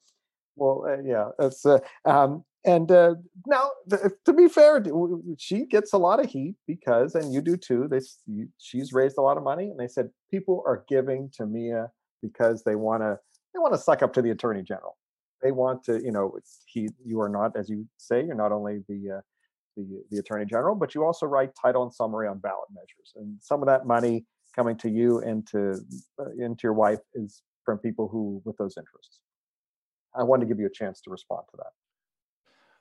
Well, 0.56 1.02
yeah, 1.06 1.30
that's 1.38 1.64
um, 2.06 2.44
and 2.68 2.92
uh, 2.92 3.16
now 3.48 3.72
to 4.26 4.34
be 4.34 4.48
fair 4.48 4.84
she 5.38 5.66
gets 5.66 5.94
a 5.94 5.98
lot 5.98 6.20
of 6.20 6.30
heat 6.30 6.56
because 6.68 7.16
and 7.16 7.34
you 7.34 7.42
do 7.42 7.58
too 7.58 7.88
they 7.90 8.02
she's 8.58 8.94
raised 8.94 9.18
a 9.18 9.22
lot 9.22 9.38
of 9.38 9.44
money 9.44 9.70
and 9.70 9.80
they 9.80 9.88
said 9.88 10.10
people 10.30 10.62
are 10.68 10.84
giving 10.88 11.32
to 11.34 11.46
mia 11.46 11.90
because 12.22 12.64
they 12.64 12.76
want 12.76 13.02
to 13.02 13.18
they 13.54 13.60
want 13.60 13.74
to 13.74 13.80
suck 13.80 14.04
up 14.04 14.14
to 14.14 14.22
the 14.22 14.30
attorney 14.30 14.62
general. 14.62 14.98
They 15.42 15.52
want 15.52 15.84
to 15.86 16.02
you 16.04 16.12
know 16.12 16.38
he 16.66 16.90
you 17.06 17.22
are 17.22 17.30
not 17.30 17.56
as 17.56 17.70
you 17.70 17.88
say 17.98 18.24
you're 18.24 18.36
not 18.36 18.52
only 18.52 18.84
the 18.88 19.18
uh, 19.18 19.22
the 19.76 20.04
the 20.12 20.20
attorney 20.20 20.46
general 20.46 20.76
but 20.76 20.94
you 20.94 21.06
also 21.06 21.26
write 21.26 21.52
title 21.60 21.84
and 21.84 21.94
summary 21.94 22.28
on 22.28 22.40
ballot 22.40 22.70
measures. 22.74 23.14
And 23.16 23.38
some 23.42 23.62
of 23.62 23.68
that 23.68 23.86
money 23.86 24.26
coming 24.56 24.78
to 24.78 24.90
you 24.90 25.20
and 25.20 25.48
to 25.48 25.80
uh, 26.20 26.32
into 26.38 26.62
your 26.64 26.74
wife 26.74 27.00
is 27.14 27.42
from 27.64 27.78
people 27.78 28.08
who 28.08 28.42
with 28.46 28.58
those 28.58 28.76
interests. 28.78 29.20
I 30.16 30.24
wanted 30.24 30.46
to 30.46 30.48
give 30.48 30.60
you 30.60 30.66
a 30.66 30.72
chance 30.72 31.00
to 31.02 31.12
respond 31.12 31.44
to 31.52 31.58
that 31.58 31.72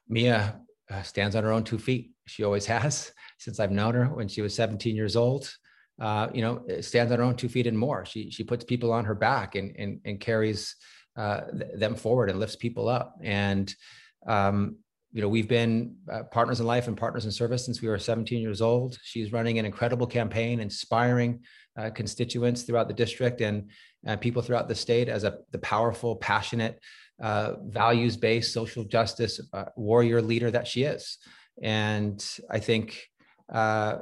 Mia 0.09 0.61
uh, 0.90 1.03
stands 1.03 1.37
on 1.37 1.45
her 1.45 1.53
own 1.53 1.64
two 1.64 1.79
feet. 1.79 2.12
She 2.27 2.45
always 2.45 2.66
has 2.77 3.12
since 3.38 3.61
I've 3.61 3.73
known 3.73 3.95
her 3.95 4.07
when 4.07 4.29
she 4.29 4.42
was 4.42 4.55
17 4.55 4.95
years 4.95 5.16
old. 5.16 5.53
Uh, 5.99 6.29
you 6.35 6.42
know, 6.42 6.62
stands 6.83 7.11
on 7.11 7.19
her 7.19 7.25
own 7.25 7.37
two 7.37 7.49
feet 7.49 7.66
and 7.66 7.79
more. 7.79 8.05
She 8.05 8.31
she 8.31 8.45
puts 8.45 8.64
people 8.64 8.92
on 8.92 9.07
her 9.07 9.14
back 9.14 9.55
and 9.55 9.75
and, 9.79 10.01
and 10.05 10.21
carries 10.21 10.77
uh, 11.16 11.42
them 11.75 11.95
forward 11.95 12.29
and 12.29 12.38
lifts 12.38 12.57
people 12.57 12.88
up. 12.88 13.14
And 13.23 13.75
um, 14.27 14.77
you 15.12 15.23
know, 15.23 15.29
we've 15.31 15.49
been 15.49 15.97
uh, 16.12 16.25
partners 16.25 16.61
in 16.61 16.66
life 16.66 16.88
and 16.88 16.97
partners 16.97 17.25
in 17.25 17.33
service 17.33 17.64
since 17.64 17.81
we 17.81 17.88
were 17.88 17.99
17 17.99 18.42
years 18.42 18.61
old. 18.61 18.99
She's 19.03 19.33
running 19.33 19.59
an 19.59 19.64
incredible 19.64 20.07
campaign, 20.07 20.61
inspiring 20.61 21.40
uh, 21.79 21.88
constituents 21.88 22.64
throughout 22.64 22.88
the 22.88 22.95
district 22.95 23.40
and 23.40 23.71
uh, 24.07 24.16
people 24.16 24.42
throughout 24.42 24.69
the 24.69 24.75
state 24.75 25.09
as 25.09 25.25
a 25.25 25.38
the 25.53 25.59
powerful, 25.59 26.16
passionate 26.16 26.81
uh, 27.21 27.55
values 27.65 28.17
based 28.17 28.53
social 28.53 28.85
justice 28.85 29.41
uh, 29.53 29.65
warrior 29.77 30.21
leader 30.21 30.51
that 30.51 30.67
she 30.67 30.83
is. 30.83 31.19
And 31.63 32.25
I 32.51 32.59
think 32.59 33.09
uh, 33.53 33.99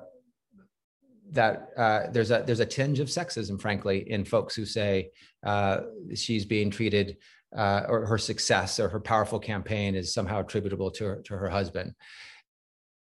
that 1.31 1.69
uh, 1.77 2.11
there's 2.11 2.31
a 2.31 2.43
there's 2.45 2.61
a 2.61 2.67
tinge 2.67 3.01
of 3.01 3.09
sexism, 3.09 3.61
frankly, 3.61 4.11
in 4.11 4.25
folks 4.25 4.55
who 4.55 4.65
say 4.65 5.11
uh, 5.45 5.81
she's 6.15 6.45
being 6.45 6.71
treated 6.71 7.17
uh, 7.57 7.83
or 7.89 8.05
her 8.07 8.19
success 8.19 8.81
or 8.81 8.89
her 8.89 9.01
powerful 9.01 9.39
campaign 9.39 9.95
is 9.95 10.13
somehow 10.13 10.41
attributable 10.41 10.91
to 10.91 11.05
her, 11.05 11.23
to 11.23 11.37
her 11.37 11.49
husband. 11.49 11.95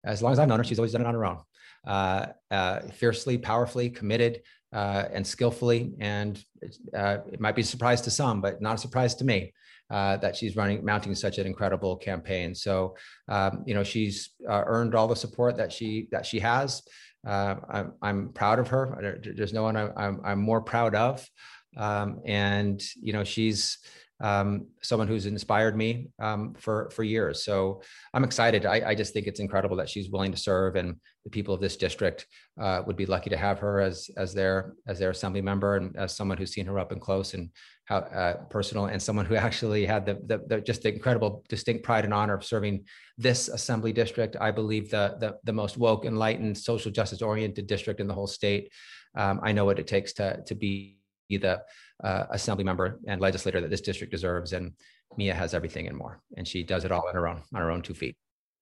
As 0.06 0.22
long 0.22 0.32
as 0.32 0.40
I've 0.40 0.48
known 0.48 0.60
her, 0.60 0.64
she's 0.64 0.80
always 0.80 0.94
done 0.94 1.02
it 1.02 1.08
on 1.08 1.16
her 1.16 1.26
own, 1.26 2.92
fiercely, 2.94 3.38
powerfully, 3.38 3.90
committed, 3.90 4.42
and 4.72 5.28
skillfully. 5.28 5.96
And 6.00 6.42
it 6.62 7.42
might 7.42 7.56
be 7.56 7.64
a 7.64 7.66
surprise 7.66 8.00
to 8.02 8.12
some, 8.12 8.40
but 8.40 8.62
not 8.62 8.76
a 8.76 8.78
surprise 8.78 9.16
to 9.16 9.26
me 9.26 9.52
uh, 9.90 10.18
that 10.18 10.36
she's 10.36 10.56
running, 10.56 10.84
mounting 10.84 11.16
such 11.16 11.38
an 11.38 11.48
incredible 11.48 11.96
campaign. 11.96 12.54
So, 12.54 12.96
um, 13.28 13.64
you 13.66 13.74
know, 13.74 13.84
she's 13.84 14.32
uh, 14.50 14.64
earned 14.66 14.96
all 14.96 15.08
the 15.08 15.16
support 15.16 15.58
that 15.58 15.72
she 15.72 16.08
that 16.12 16.26
she 16.26 16.40
has. 16.40 16.84
Uh, 17.26 17.56
I'm, 17.70 17.94
I'm 18.02 18.30
proud 18.30 18.60
of 18.60 18.68
her. 18.70 19.20
There's 19.36 19.54
no 19.54 19.64
one 19.64 19.76
I'm, 19.76 19.92
I'm, 19.98 20.22
I'm 20.24 20.40
more 20.40 20.62
proud 20.62 20.96
of. 20.96 21.28
Um, 21.76 22.22
and 22.26 22.82
you 23.02 23.14
know, 23.14 23.24
she's 23.24 23.78
um, 24.20 24.68
someone 24.82 25.08
who's 25.08 25.28
inspired 25.28 25.78
me 25.78 26.08
um, 26.20 26.56
for 26.58 26.90
for 26.90 27.04
years. 27.04 27.44
So 27.44 27.82
I'm 28.14 28.24
excited. 28.24 28.66
I, 28.66 28.82
I, 28.88 28.96
just 28.96 29.14
think 29.14 29.28
it's 29.28 29.40
incredible 29.40 29.76
that 29.78 29.90
she's 29.90 30.10
willing 30.10 30.32
to 30.32 30.38
serve, 30.38 30.76
and 30.76 30.96
the 31.24 31.30
people 31.30 31.54
of 31.54 31.62
this 31.62 31.78
district 31.78 32.26
uh, 32.60 32.82
would 32.88 32.96
be 32.96 33.06
lucky 33.06 33.30
to 33.30 33.38
have 33.38 33.60
her 33.60 33.80
as 33.80 34.10
as 34.18 34.34
their 34.34 34.74
as 34.88 34.98
their 34.98 35.12
assembly 35.12 35.42
member 35.42 35.76
and 35.76 35.96
as 35.96 36.16
someone 36.16 36.38
who's 36.38 36.52
seen 36.52 36.66
her 36.66 36.80
up 36.80 36.92
and 36.92 37.02
close 37.02 37.36
and 37.36 37.52
how 37.88 37.98
uh, 37.98 38.34
personal, 38.50 38.86
and 38.86 39.02
someone 39.02 39.26
who 39.26 39.36
actually 39.48 39.86
had 39.86 40.06
the, 40.06 40.16
the, 40.26 40.44
the 40.48 40.62
just 40.62 40.84
the 40.84 40.94
incredible 40.94 41.44
distinct 41.50 41.84
pride 41.84 42.06
and 42.06 42.14
honor 42.14 42.36
of 42.36 42.44
serving 42.44 42.86
this 43.18 43.48
assembly 43.48 43.92
district. 43.92 44.36
I 44.40 44.52
believe 44.52 44.92
the 44.92 45.18
the, 45.20 45.38
the 45.44 45.54
most 45.54 45.78
woke, 45.78 46.06
enlightened, 46.06 46.58
social 46.58 46.92
justice 46.92 47.22
oriented 47.22 47.66
district 47.68 48.00
in 48.00 48.08
the 48.08 48.14
whole 48.14 48.28
state. 48.28 48.72
Um, 49.16 49.40
I 49.42 49.52
know 49.52 49.66
what 49.66 49.80
it 49.80 49.88
takes 49.88 50.14
to 50.14 50.44
to 50.46 50.56
be 50.56 51.00
the 51.30 51.62
uh, 52.04 52.26
assembly 52.32 52.64
member 52.64 53.00
and 53.08 53.20
legislator 53.20 53.60
that 53.62 53.70
this 53.70 53.82
district 53.82 54.12
deserves. 54.12 54.54
And 54.54 54.74
Mia 55.18 55.34
has 55.34 55.54
everything 55.54 55.88
and 55.88 55.98
more, 55.98 56.22
and 56.36 56.48
she 56.48 56.64
does 56.64 56.86
it 56.86 56.92
all 56.92 57.08
on 57.08 57.16
her 57.16 57.28
own, 57.28 57.42
on 57.54 57.62
her 57.62 57.72
own 57.72 57.82
two 57.82 57.94
feet. 57.94 58.16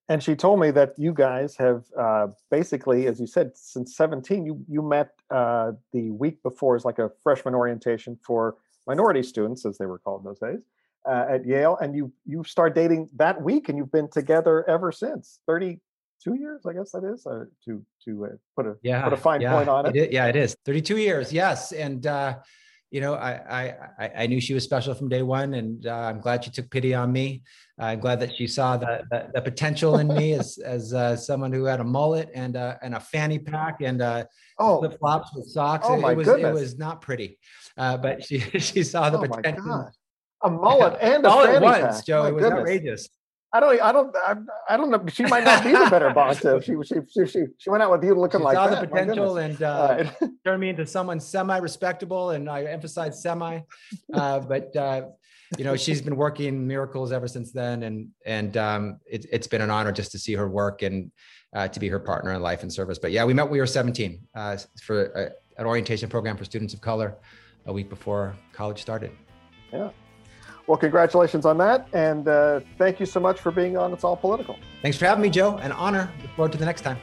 And 0.07 0.21
she 0.21 0.35
told 0.35 0.59
me 0.59 0.69
that 0.71 0.93
you 0.97 1.13
guys 1.13 1.55
have 1.57 1.83
uh, 1.99 2.27
basically, 2.51 3.07
as 3.07 3.19
you 3.19 3.25
said, 3.25 3.51
since 3.55 3.97
17, 3.97 4.45
you 4.45 4.63
you 4.67 4.83
met 4.83 5.09
uh, 5.31 5.71
the 5.93 6.11
week 6.11 6.43
before 6.43 6.75
as 6.75 6.85
like 6.85 6.99
a 6.99 7.09
freshman 7.23 7.55
orientation 7.55 8.17
for 8.23 8.57
minority 8.87 9.23
students, 9.23 9.65
as 9.65 9.77
they 9.77 9.85
were 9.85 9.99
called 9.99 10.21
in 10.21 10.25
those 10.25 10.39
days, 10.39 10.65
uh, 11.07 11.25
at 11.29 11.45
Yale, 11.45 11.77
and 11.81 11.95
you 11.95 12.11
you 12.25 12.43
start 12.43 12.75
dating 12.75 13.09
that 13.15 13.41
week, 13.41 13.69
and 13.69 13.77
you've 13.77 13.91
been 13.91 14.09
together 14.09 14.67
ever 14.69 14.91
since. 14.91 15.39
32 15.47 16.35
years, 16.35 16.65
I 16.65 16.73
guess 16.73 16.91
that 16.91 17.03
is, 17.03 17.25
uh, 17.25 17.45
to 17.65 17.85
to 18.05 18.25
uh, 18.25 18.29
put 18.55 18.65
a 18.65 18.75
yeah, 18.81 19.03
put 19.03 19.13
a 19.13 19.17
fine 19.17 19.41
yeah, 19.41 19.53
point 19.53 19.69
on 19.69 19.85
it. 19.85 19.95
it 19.95 20.07
is, 20.07 20.13
yeah, 20.13 20.27
it 20.27 20.35
is 20.35 20.55
32 20.65 20.97
years. 20.97 21.33
Yes, 21.33 21.71
and 21.71 22.05
uh, 22.07 22.37
you 22.91 23.01
know, 23.01 23.15
I, 23.15 23.75
I, 23.99 24.11
I 24.19 24.27
knew 24.27 24.39
she 24.39 24.53
was 24.53 24.63
special 24.63 24.93
from 24.93 25.09
day 25.09 25.21
one, 25.21 25.55
and 25.55 25.85
uh, 25.85 25.93
I'm 25.93 26.19
glad 26.19 26.43
she 26.43 26.51
took 26.51 26.69
pity 26.69 26.93
on 26.93 27.11
me. 27.11 27.43
I'm 27.77 27.99
glad 27.99 28.19
that 28.21 28.35
she 28.35 28.47
saw 28.47 28.77
the, 28.77 29.03
the, 29.11 29.27
the 29.33 29.41
potential 29.41 29.97
in 29.97 30.07
me 30.07 30.33
as, 30.33 30.57
as 30.65 30.93
uh, 30.93 31.15
someone 31.15 31.51
who 31.51 31.65
had 31.65 31.79
a 31.79 31.83
mullet 31.83 32.29
and 32.33 32.55
uh, 32.55 32.75
and 32.81 32.95
a 32.95 32.99
fanny 32.99 33.39
pack 33.39 33.81
and 33.81 34.01
uh, 34.01 34.23
oh. 34.59 34.79
flip 34.79 34.97
flops 34.99 35.29
with 35.35 35.47
socks. 35.47 35.85
Oh 35.89 35.95
it, 35.95 35.99
my 35.99 36.11
it 36.11 36.17
was 36.17 36.27
goodness. 36.27 36.49
it 36.49 36.53
was 36.53 36.77
not 36.77 37.01
pretty, 37.01 37.37
uh, 37.77 37.97
but 37.97 38.23
she 38.23 38.39
she 38.59 38.83
saw 38.83 39.09
the 39.09 39.19
oh 39.19 39.27
potential. 39.27 39.91
A 40.43 40.49
mullet 40.49 40.97
and 41.01 41.25
a 41.25 41.29
fanny 41.29 41.65
once, 41.65 41.97
pack. 41.97 42.05
Joe. 42.05 42.23
My 42.23 42.29
it 42.29 42.33
was 42.33 42.43
goodness. 42.43 42.59
outrageous. 42.59 43.09
I 43.55 43.59
don't, 43.61 43.81
I 43.81 43.91
don't, 43.93 44.15
I, 44.17 44.35
I 44.73 44.77
don't 44.77 44.89
know. 44.89 45.01
She 45.07 45.23
might 45.23 45.45
not 45.45 45.63
be 45.63 45.71
the 45.71 45.87
better 45.89 46.09
boss 46.09 46.43
if 46.43 46.65
she, 46.65 46.73
she, 46.83 46.95
she, 47.07 47.25
she, 47.25 47.45
she 47.57 47.69
went 47.69 47.81
out 47.81 47.89
with 47.89 48.03
you 48.03 48.13
looking 48.13 48.41
she 48.41 48.43
like 48.43 48.55
saw 48.55 48.67
that. 48.67 48.81
the 48.81 48.87
potential 48.87 49.37
and 49.37 49.63
uh, 49.63 50.03
right. 50.21 50.31
turned 50.43 50.59
me 50.59 50.69
into 50.69 50.85
someone 50.85 51.21
semi-respectable, 51.21 52.31
and 52.31 52.49
I 52.49 52.65
emphasize 52.65 53.21
semi. 53.21 53.61
Uh, 54.13 54.39
but 54.41 54.75
uh, 54.75 55.03
you 55.57 55.63
know, 55.63 55.77
she's 55.77 56.01
been 56.01 56.17
working 56.17 56.67
miracles 56.67 57.13
ever 57.13 57.29
since 57.29 57.53
then, 57.53 57.83
and 57.83 58.09
and 58.25 58.57
um, 58.57 58.99
it, 59.09 59.25
has 59.31 59.47
been 59.47 59.61
an 59.61 59.69
honor 59.69 59.93
just 59.93 60.11
to 60.11 60.19
see 60.19 60.33
her 60.33 60.49
work 60.49 60.81
and 60.81 61.09
uh, 61.53 61.69
to 61.69 61.79
be 61.79 61.87
her 61.87 61.99
partner 61.99 62.33
in 62.33 62.41
life 62.41 62.61
and 62.61 62.73
service. 62.73 62.99
But 62.99 63.13
yeah, 63.13 63.23
we 63.23 63.33
met. 63.33 63.49
We 63.49 63.59
were 63.59 63.67
17 63.67 64.19
uh, 64.35 64.57
for 64.83 65.05
a, 65.05 65.31
an 65.61 65.65
orientation 65.65 66.09
program 66.09 66.35
for 66.35 66.43
students 66.43 66.73
of 66.73 66.81
color 66.81 67.15
a 67.67 67.71
week 67.71 67.87
before 67.87 68.35
college 68.51 68.81
started. 68.81 69.11
Yeah. 69.71 69.91
Well, 70.67 70.77
congratulations 70.77 71.45
on 71.45 71.57
that. 71.59 71.87
And 71.93 72.27
uh, 72.27 72.61
thank 72.77 72.99
you 72.99 73.05
so 73.05 73.19
much 73.19 73.39
for 73.39 73.51
being 73.51 73.77
on 73.77 73.93
It's 73.93 74.03
All 74.03 74.15
Political. 74.15 74.57
Thanks 74.81 74.97
for 74.97 75.05
having 75.05 75.21
me, 75.21 75.29
Joe. 75.29 75.57
An 75.57 75.71
honor. 75.71 76.11
Look 76.21 76.31
forward 76.31 76.51
to 76.53 76.57
the 76.57 76.65
next 76.65 76.81
time. 76.81 76.97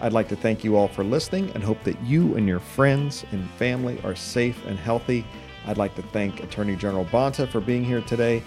I'd 0.00 0.12
like 0.12 0.28
to 0.28 0.36
thank 0.36 0.62
you 0.62 0.76
all 0.76 0.88
for 0.88 1.02
listening 1.02 1.50
and 1.54 1.62
hope 1.62 1.82
that 1.84 2.00
you 2.02 2.36
and 2.36 2.46
your 2.46 2.60
friends 2.60 3.24
and 3.32 3.48
family 3.50 4.00
are 4.04 4.14
safe 4.14 4.64
and 4.66 4.78
healthy. 4.78 5.24
I'd 5.66 5.76
like 5.76 5.94
to 5.96 6.02
thank 6.02 6.42
Attorney 6.42 6.76
General 6.76 7.04
Bonta 7.06 7.48
for 7.48 7.60
being 7.60 7.84
here 7.84 8.00
today. 8.02 8.42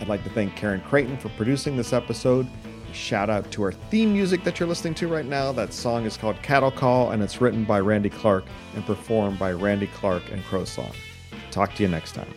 I'd 0.00 0.08
like 0.08 0.24
to 0.24 0.30
thank 0.30 0.56
Karen 0.56 0.80
Creighton 0.80 1.16
for 1.16 1.30
producing 1.30 1.76
this 1.76 1.92
episode. 1.92 2.46
Shout 2.92 3.30
out 3.30 3.50
to 3.52 3.62
our 3.62 3.72
theme 3.72 4.12
music 4.12 4.44
that 4.44 4.58
you're 4.58 4.68
listening 4.68 4.94
to 4.94 5.08
right 5.08 5.24
now. 5.24 5.52
That 5.52 5.72
song 5.72 6.04
is 6.04 6.16
called 6.16 6.36
Cattle 6.42 6.70
Call 6.70 7.12
and 7.12 7.22
it's 7.22 7.40
written 7.40 7.64
by 7.64 7.80
Randy 7.80 8.10
Clark 8.10 8.44
and 8.74 8.84
performed 8.84 9.38
by 9.38 9.52
Randy 9.52 9.86
Clark 9.88 10.30
and 10.30 10.42
Crow 10.44 10.64
Song. 10.64 10.92
Talk 11.50 11.74
to 11.76 11.82
you 11.82 11.88
next 11.88 12.12
time. 12.12 12.32